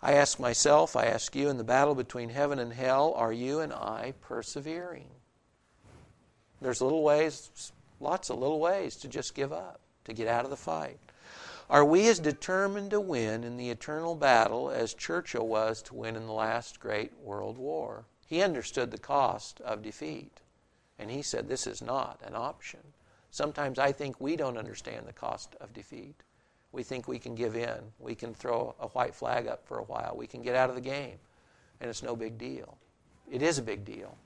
I 0.06 0.16
ask 0.16 0.38
myself, 0.38 0.98
I 0.98 1.06
ask 1.06 1.34
you, 1.34 1.48
in 1.48 1.56
the 1.56 1.63
battle 1.63 1.96
between 1.96 2.28
heaven 2.28 2.60
and 2.60 2.74
hell, 2.74 3.13
are 3.16 3.32
you 3.32 3.62
and 3.62 3.72
I 3.72 4.13
persevering? 4.20 5.08
There's 6.62 6.82
little 6.82 7.04
ways, 7.04 7.72
lots 8.02 8.30
of 8.30 8.38
little 8.38 8.60
ways 8.60 8.98
to 8.98 9.08
just 9.08 9.34
give 9.34 9.54
up, 9.54 9.80
to 10.04 10.12
get 10.12 10.28
out 10.28 10.44
of 10.44 10.50
the 10.50 10.58
fight. 10.58 11.00
Are 11.70 11.86
we 11.86 12.10
as 12.10 12.20
determined 12.20 12.92
to 12.92 13.00
win 13.00 13.46
in 13.46 13.56
the 13.56 13.70
eternal 13.70 14.13
battle 14.13 14.70
as 14.70 14.94
Churchill 14.94 15.48
was 15.48 15.82
to 15.84 15.96
win 15.96 16.18
in 16.18 16.28
the 16.28 16.34
last 16.34 16.82
great 16.82 17.18
world 17.18 17.58
war? 17.58 18.04
He 18.28 18.42
understood 18.42 18.92
the 18.92 18.98
cost 18.98 19.62
of 19.62 19.82
defeat, 19.82 20.42
and 21.00 21.10
he 21.10 21.22
said 21.22 21.48
this 21.48 21.66
is 21.66 21.82
not 21.82 22.20
an 22.26 22.36
option. 22.36 22.82
Sometimes 23.32 23.80
I 23.80 23.94
think 23.94 24.20
we 24.20 24.36
don't 24.36 24.58
understand 24.58 25.08
the 25.08 25.13
cost 25.13 25.56
of 25.62 25.72
defeat 25.72 26.24
we 26.74 26.84
think 26.84 27.08
we 27.08 27.20
can 27.20 27.36
give 27.36 27.56
in. 27.56 27.80
We 28.00 28.16
can 28.16 28.34
throw 28.34 28.76
a 28.80 28.88
white 28.88 29.16
flag 29.16 29.48
up 29.48 29.66
for 29.66 29.78
a 29.78 29.84
while. 29.84 30.16
We 30.18 30.28
can 30.28 30.42
get 30.42 30.56
out 30.56 30.70
of 30.70 30.76
the 30.76 30.82
game. 30.82 31.18
And 31.80 31.90
it's 31.90 32.04
no 32.04 32.16
big 32.16 32.38
deal. 32.38 32.78
It 33.32 33.42
is 33.42 33.60
a 33.60 33.64
big 33.64 33.86
deal. 33.86 34.17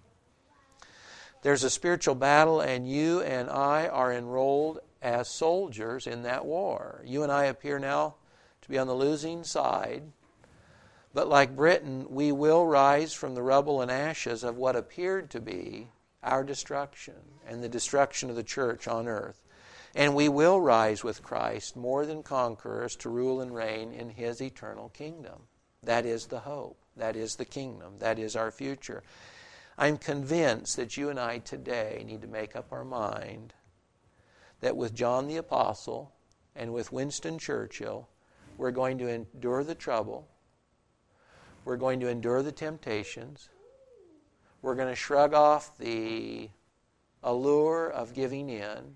There's 1.43 1.63
a 1.63 1.69
spiritual 1.69 2.15
battle, 2.15 2.61
and 2.61 2.89
you 2.89 3.21
and 3.21 3.49
I 3.49 3.87
are 3.87 4.13
enrolled 4.13 4.79
as 5.01 5.27
soldiers 5.27 6.07
in 6.07 6.23
that 6.23 6.45
war. 6.45 7.03
You 7.05 7.21
and 7.21 7.31
I 7.31 7.45
appear 7.45 7.79
now 7.79 8.15
to 8.61 8.69
be 8.69 8.77
on 8.77 8.87
the 8.87 8.95
losing 8.95 9.43
side. 9.43 10.03
But 11.13 11.27
like 11.27 11.55
Britain, 11.55 12.07
we 12.09 12.31
will 12.31 12.65
rise 12.65 13.13
from 13.13 13.35
the 13.35 13.43
rubble 13.43 13.81
and 13.81 13.91
ashes 13.91 14.43
of 14.43 14.57
what 14.57 14.75
appeared 14.75 15.29
to 15.31 15.41
be 15.41 15.89
our 16.23 16.43
destruction 16.43 17.15
and 17.45 17.61
the 17.61 17.69
destruction 17.69 18.29
of 18.29 18.35
the 18.35 18.43
church 18.43 18.87
on 18.87 19.07
earth. 19.07 19.43
And 19.97 20.13
we 20.13 20.29
will 20.29 20.61
rise 20.61 21.03
with 21.03 21.23
Christ 21.23 21.75
more 21.75 22.05
than 22.05 22.21
conquerors 22.21 22.95
to 22.97 23.09
rule 23.09 23.41
and 23.41 23.53
reign 23.53 23.91
in 23.91 24.11
his 24.11 24.43
eternal 24.43 24.89
kingdom. 24.89 25.47
That 25.81 26.05
is 26.05 26.27
the 26.27 26.41
hope. 26.41 26.77
That 26.97 27.15
is 27.15 27.35
the 27.35 27.45
kingdom. 27.45 27.95
That 27.97 28.19
is 28.19 28.35
our 28.35 28.51
future. 28.51 29.01
I'm 29.75 29.97
convinced 29.97 30.75
that 30.75 30.97
you 30.97 31.09
and 31.09 31.19
I 31.19 31.39
today 31.39 32.03
need 32.05 32.21
to 32.21 32.27
make 32.27 32.55
up 32.55 32.71
our 32.71 32.85
mind 32.85 33.55
that 34.59 34.77
with 34.77 34.93
John 34.93 35.25
the 35.27 35.37
Apostle 35.37 36.13
and 36.55 36.73
with 36.73 36.91
Winston 36.91 37.39
Churchill, 37.39 38.07
we're 38.55 38.69
going 38.69 38.99
to 38.99 39.07
endure 39.07 39.63
the 39.63 39.73
trouble, 39.73 40.27
we're 41.65 41.75
going 41.75 41.99
to 42.01 42.07
endure 42.07 42.43
the 42.43 42.51
temptations, 42.51 43.49
we're 44.61 44.75
going 44.75 44.89
to 44.89 44.95
shrug 44.95 45.33
off 45.33 45.75
the 45.79 46.51
allure 47.23 47.89
of 47.89 48.13
giving 48.13 48.51
in 48.51 48.95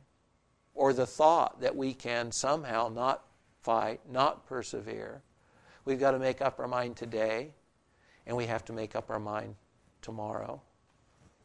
or 0.73 0.93
the 0.93 1.05
thought 1.05 1.61
that 1.61 1.75
we 1.75 1.93
can 1.93 2.31
somehow 2.31 2.89
not 2.89 3.23
fight, 3.61 4.01
not 4.09 4.45
persevere. 4.45 5.21
We've 5.85 5.99
got 5.99 6.11
to 6.11 6.19
make 6.19 6.41
up 6.41 6.59
our 6.59 6.67
mind 6.67 6.95
today, 6.95 7.53
and 8.25 8.37
we 8.37 8.45
have 8.47 8.65
to 8.65 8.73
make 8.73 8.95
up 8.95 9.09
our 9.09 9.19
mind 9.19 9.55
tomorrow, 10.01 10.61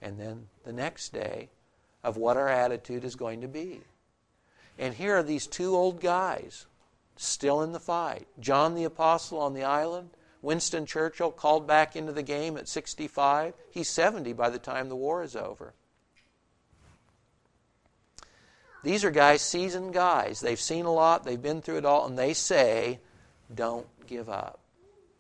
and 0.00 0.18
then 0.18 0.46
the 0.64 0.72
next 0.72 1.12
day 1.12 1.50
of 2.04 2.16
what 2.16 2.36
our 2.36 2.48
attitude 2.48 3.04
is 3.04 3.16
going 3.16 3.40
to 3.40 3.48
be. 3.48 3.80
And 4.78 4.94
here 4.94 5.16
are 5.16 5.22
these 5.22 5.46
two 5.46 5.74
old 5.74 6.00
guys 6.00 6.66
still 7.16 7.62
in 7.62 7.72
the 7.72 7.80
fight. 7.80 8.26
John 8.38 8.74
the 8.74 8.84
Apostle 8.84 9.38
on 9.40 9.54
the 9.54 9.64
island, 9.64 10.10
Winston 10.42 10.86
Churchill 10.86 11.32
called 11.32 11.66
back 11.66 11.96
into 11.96 12.12
the 12.12 12.22
game 12.22 12.56
at 12.56 12.68
65. 12.68 13.54
He's 13.70 13.88
70 13.88 14.34
by 14.34 14.50
the 14.50 14.58
time 14.58 14.88
the 14.88 14.96
war 14.96 15.22
is 15.22 15.34
over. 15.34 15.74
These 18.86 19.02
are 19.02 19.10
guys, 19.10 19.42
seasoned 19.42 19.92
guys. 19.94 20.38
They've 20.38 20.60
seen 20.60 20.84
a 20.84 20.92
lot, 20.92 21.24
they've 21.24 21.42
been 21.42 21.60
through 21.60 21.78
it 21.78 21.84
all, 21.84 22.06
and 22.06 22.16
they 22.16 22.32
say, 22.32 23.00
don't 23.52 23.88
give 24.06 24.28
up. 24.28 24.60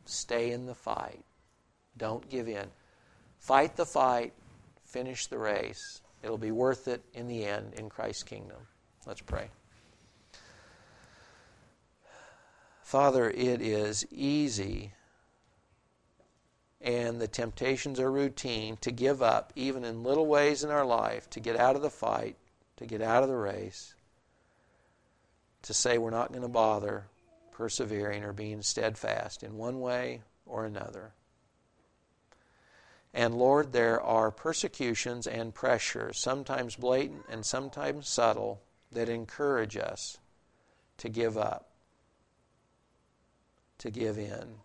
Stay 0.04 0.52
in 0.52 0.66
the 0.66 0.74
fight. 0.76 1.24
Don't 1.96 2.30
give 2.30 2.46
in. 2.46 2.66
Fight 3.40 3.74
the 3.74 3.84
fight, 3.84 4.34
finish 4.84 5.26
the 5.26 5.38
race. 5.38 6.00
It'll 6.22 6.38
be 6.38 6.52
worth 6.52 6.86
it 6.86 7.02
in 7.12 7.26
the 7.26 7.44
end 7.44 7.74
in 7.74 7.88
Christ's 7.88 8.22
kingdom. 8.22 8.58
Let's 9.04 9.20
pray. 9.20 9.48
Father, 12.82 13.28
it 13.28 13.60
is 13.60 14.06
easy 14.12 14.92
and 16.80 17.20
the 17.20 17.26
temptations 17.26 17.98
are 17.98 18.12
routine 18.12 18.76
to 18.82 18.92
give 18.92 19.22
up, 19.22 19.52
even 19.56 19.84
in 19.84 20.04
little 20.04 20.28
ways 20.28 20.62
in 20.62 20.70
our 20.70 20.84
life, 20.84 21.28
to 21.30 21.40
get 21.40 21.58
out 21.58 21.74
of 21.74 21.82
the 21.82 21.90
fight, 21.90 22.36
to 22.76 22.86
get 22.86 23.02
out 23.02 23.22
of 23.22 23.28
the 23.28 23.36
race, 23.36 23.94
to 25.62 25.74
say 25.74 25.98
we're 25.98 26.10
not 26.10 26.30
going 26.30 26.42
to 26.42 26.48
bother 26.48 27.06
persevering 27.52 28.22
or 28.22 28.32
being 28.32 28.62
steadfast 28.62 29.42
in 29.42 29.56
one 29.56 29.80
way 29.80 30.22
or 30.44 30.64
another. 30.64 31.12
And 33.14 33.34
Lord, 33.34 33.72
there 33.72 34.00
are 34.00 34.30
persecutions 34.30 35.26
and 35.26 35.54
pressures, 35.54 36.18
sometimes 36.18 36.76
blatant 36.76 37.24
and 37.30 37.46
sometimes 37.46 38.08
subtle, 38.08 38.60
that 38.92 39.08
encourage 39.08 39.76
us 39.76 40.18
to 40.98 41.08
give 41.08 41.36
up, 41.36 41.70
to 43.78 43.90
give 43.90 44.18
in. 44.18 44.56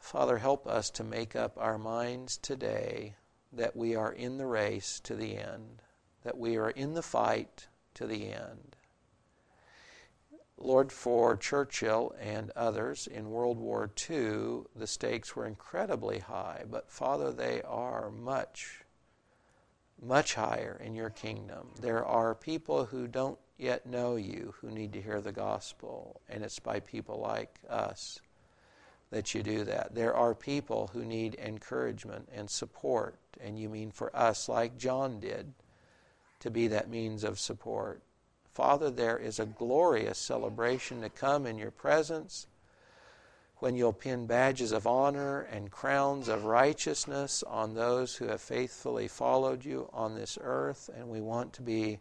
Father, 0.00 0.38
help 0.38 0.66
us 0.66 0.90
to 0.90 1.04
make 1.04 1.36
up 1.36 1.56
our 1.56 1.78
minds 1.78 2.36
today 2.36 3.14
that 3.52 3.76
we 3.76 3.94
are 3.94 4.12
in 4.12 4.38
the 4.38 4.46
race 4.46 5.00
to 5.00 5.14
the 5.14 5.36
end, 5.36 5.82
that 6.22 6.38
we 6.38 6.56
are 6.56 6.70
in 6.70 6.94
the 6.94 7.02
fight 7.02 7.68
to 7.94 8.06
the 8.06 8.32
end. 8.32 8.76
Lord, 10.60 10.90
for 10.90 11.36
Churchill 11.36 12.14
and 12.20 12.50
others 12.56 13.06
in 13.06 13.30
World 13.30 13.58
War 13.58 13.90
II, 14.10 14.64
the 14.74 14.86
stakes 14.86 15.36
were 15.36 15.46
incredibly 15.46 16.18
high, 16.18 16.64
but 16.68 16.90
Father, 16.90 17.32
they 17.32 17.62
are 17.62 18.10
much, 18.10 18.84
much 20.02 20.34
higher 20.34 20.80
in 20.84 20.96
your 20.96 21.10
kingdom. 21.10 21.68
There 21.80 22.04
are 22.04 22.34
people 22.34 22.86
who 22.86 23.06
don't 23.06 23.38
yet 23.56 23.86
know 23.86 24.16
you 24.16 24.54
who 24.60 24.70
need 24.70 24.92
to 24.94 25.02
hear 25.02 25.20
the 25.20 25.32
gospel, 25.32 26.20
and 26.28 26.42
it's 26.42 26.58
by 26.58 26.80
people 26.80 27.20
like 27.20 27.60
us 27.68 28.20
that 29.10 29.34
you 29.34 29.42
do 29.42 29.64
that. 29.64 29.94
There 29.94 30.14
are 30.14 30.34
people 30.34 30.90
who 30.92 31.04
need 31.04 31.36
encouragement 31.36 32.28
and 32.34 32.50
support, 32.50 33.18
and 33.40 33.58
you 33.58 33.68
mean 33.68 33.90
for 33.90 34.14
us, 34.14 34.48
like 34.48 34.76
John 34.76 35.20
did, 35.20 35.52
to 36.40 36.50
be 36.50 36.68
that 36.68 36.90
means 36.90 37.24
of 37.24 37.38
support. 37.38 38.02
Father, 38.52 38.90
there 38.90 39.18
is 39.18 39.38
a 39.38 39.46
glorious 39.46 40.18
celebration 40.18 41.00
to 41.02 41.08
come 41.08 41.46
in 41.46 41.58
your 41.58 41.70
presence 41.70 42.46
when 43.58 43.76
you'll 43.76 43.92
pin 43.92 44.26
badges 44.26 44.72
of 44.72 44.86
honor 44.86 45.40
and 45.40 45.70
crowns 45.70 46.28
of 46.28 46.44
righteousness 46.44 47.42
on 47.42 47.74
those 47.74 48.14
who 48.14 48.26
have 48.26 48.40
faithfully 48.40 49.08
followed 49.08 49.64
you 49.64 49.88
on 49.92 50.14
this 50.14 50.38
earth, 50.40 50.90
and 50.96 51.08
we 51.08 51.20
want 51.20 51.52
to 51.52 51.62
be 51.62 51.98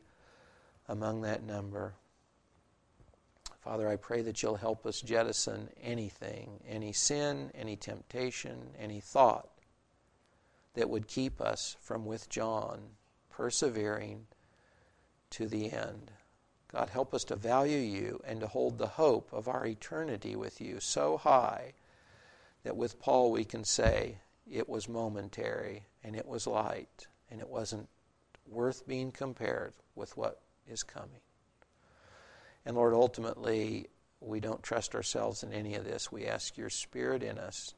among 0.88 1.22
that 1.22 1.44
number. 1.44 1.94
Father, 3.68 3.90
I 3.90 3.98
pray 3.98 4.22
that 4.22 4.42
you'll 4.42 4.56
help 4.56 4.86
us 4.86 5.02
jettison 5.02 5.70
anything, 5.84 6.62
any 6.66 6.94
sin, 6.94 7.52
any 7.54 7.76
temptation, 7.76 8.70
any 8.80 9.02
thought 9.02 9.50
that 10.76 10.90
would 10.90 11.10
keep 11.10 11.42
us 11.42 11.76
from, 11.82 12.06
with 12.06 12.30
John, 12.30 12.80
persevering 13.30 14.28
to 15.32 15.50
the 15.50 15.70
end. 15.74 16.12
God, 16.72 16.92
help 16.92 17.14
us 17.14 17.26
to 17.26 17.36
value 17.36 17.80
you 17.80 18.22
and 18.26 18.40
to 18.40 18.48
hold 18.48 18.78
the 18.78 18.88
hope 18.88 19.34
of 19.34 19.50
our 19.50 19.66
eternity 19.66 20.38
with 20.38 20.62
you 20.62 20.80
so 20.80 21.18
high 21.18 21.74
that 22.64 22.78
with 22.78 23.02
Paul 23.02 23.34
we 23.34 23.44
can 23.44 23.66
say 23.66 24.20
it 24.50 24.70
was 24.70 24.88
momentary 24.88 25.84
and 26.06 26.16
it 26.16 26.26
was 26.26 26.48
light 26.48 27.08
and 27.30 27.42
it 27.42 27.50
wasn't 27.50 27.90
worth 28.50 28.88
being 28.88 29.12
compared 29.12 29.74
with 29.94 30.16
what 30.16 30.40
is 30.70 30.84
coming. 30.84 31.20
And 32.68 32.76
Lord, 32.76 32.94
ultimately, 32.94 33.88
we 34.20 34.42
don't 34.42 34.62
trust 34.62 34.94
ourselves 34.94 35.42
in 35.42 35.54
any 35.54 35.76
of 35.76 35.86
this. 35.86 36.12
We 36.12 36.26
ask 36.26 36.58
your 36.58 36.70
Spirit 36.70 37.24
in 37.24 37.38
us 37.38 37.74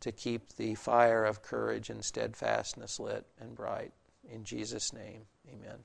to 0.00 0.10
keep 0.10 0.56
the 0.56 0.74
fire 0.74 1.24
of 1.24 1.42
courage 1.42 1.90
and 1.90 2.04
steadfastness 2.04 2.98
lit 2.98 3.24
and 3.40 3.54
bright. 3.54 3.92
In 4.28 4.42
Jesus' 4.42 4.92
name, 4.92 5.26
amen. 5.48 5.78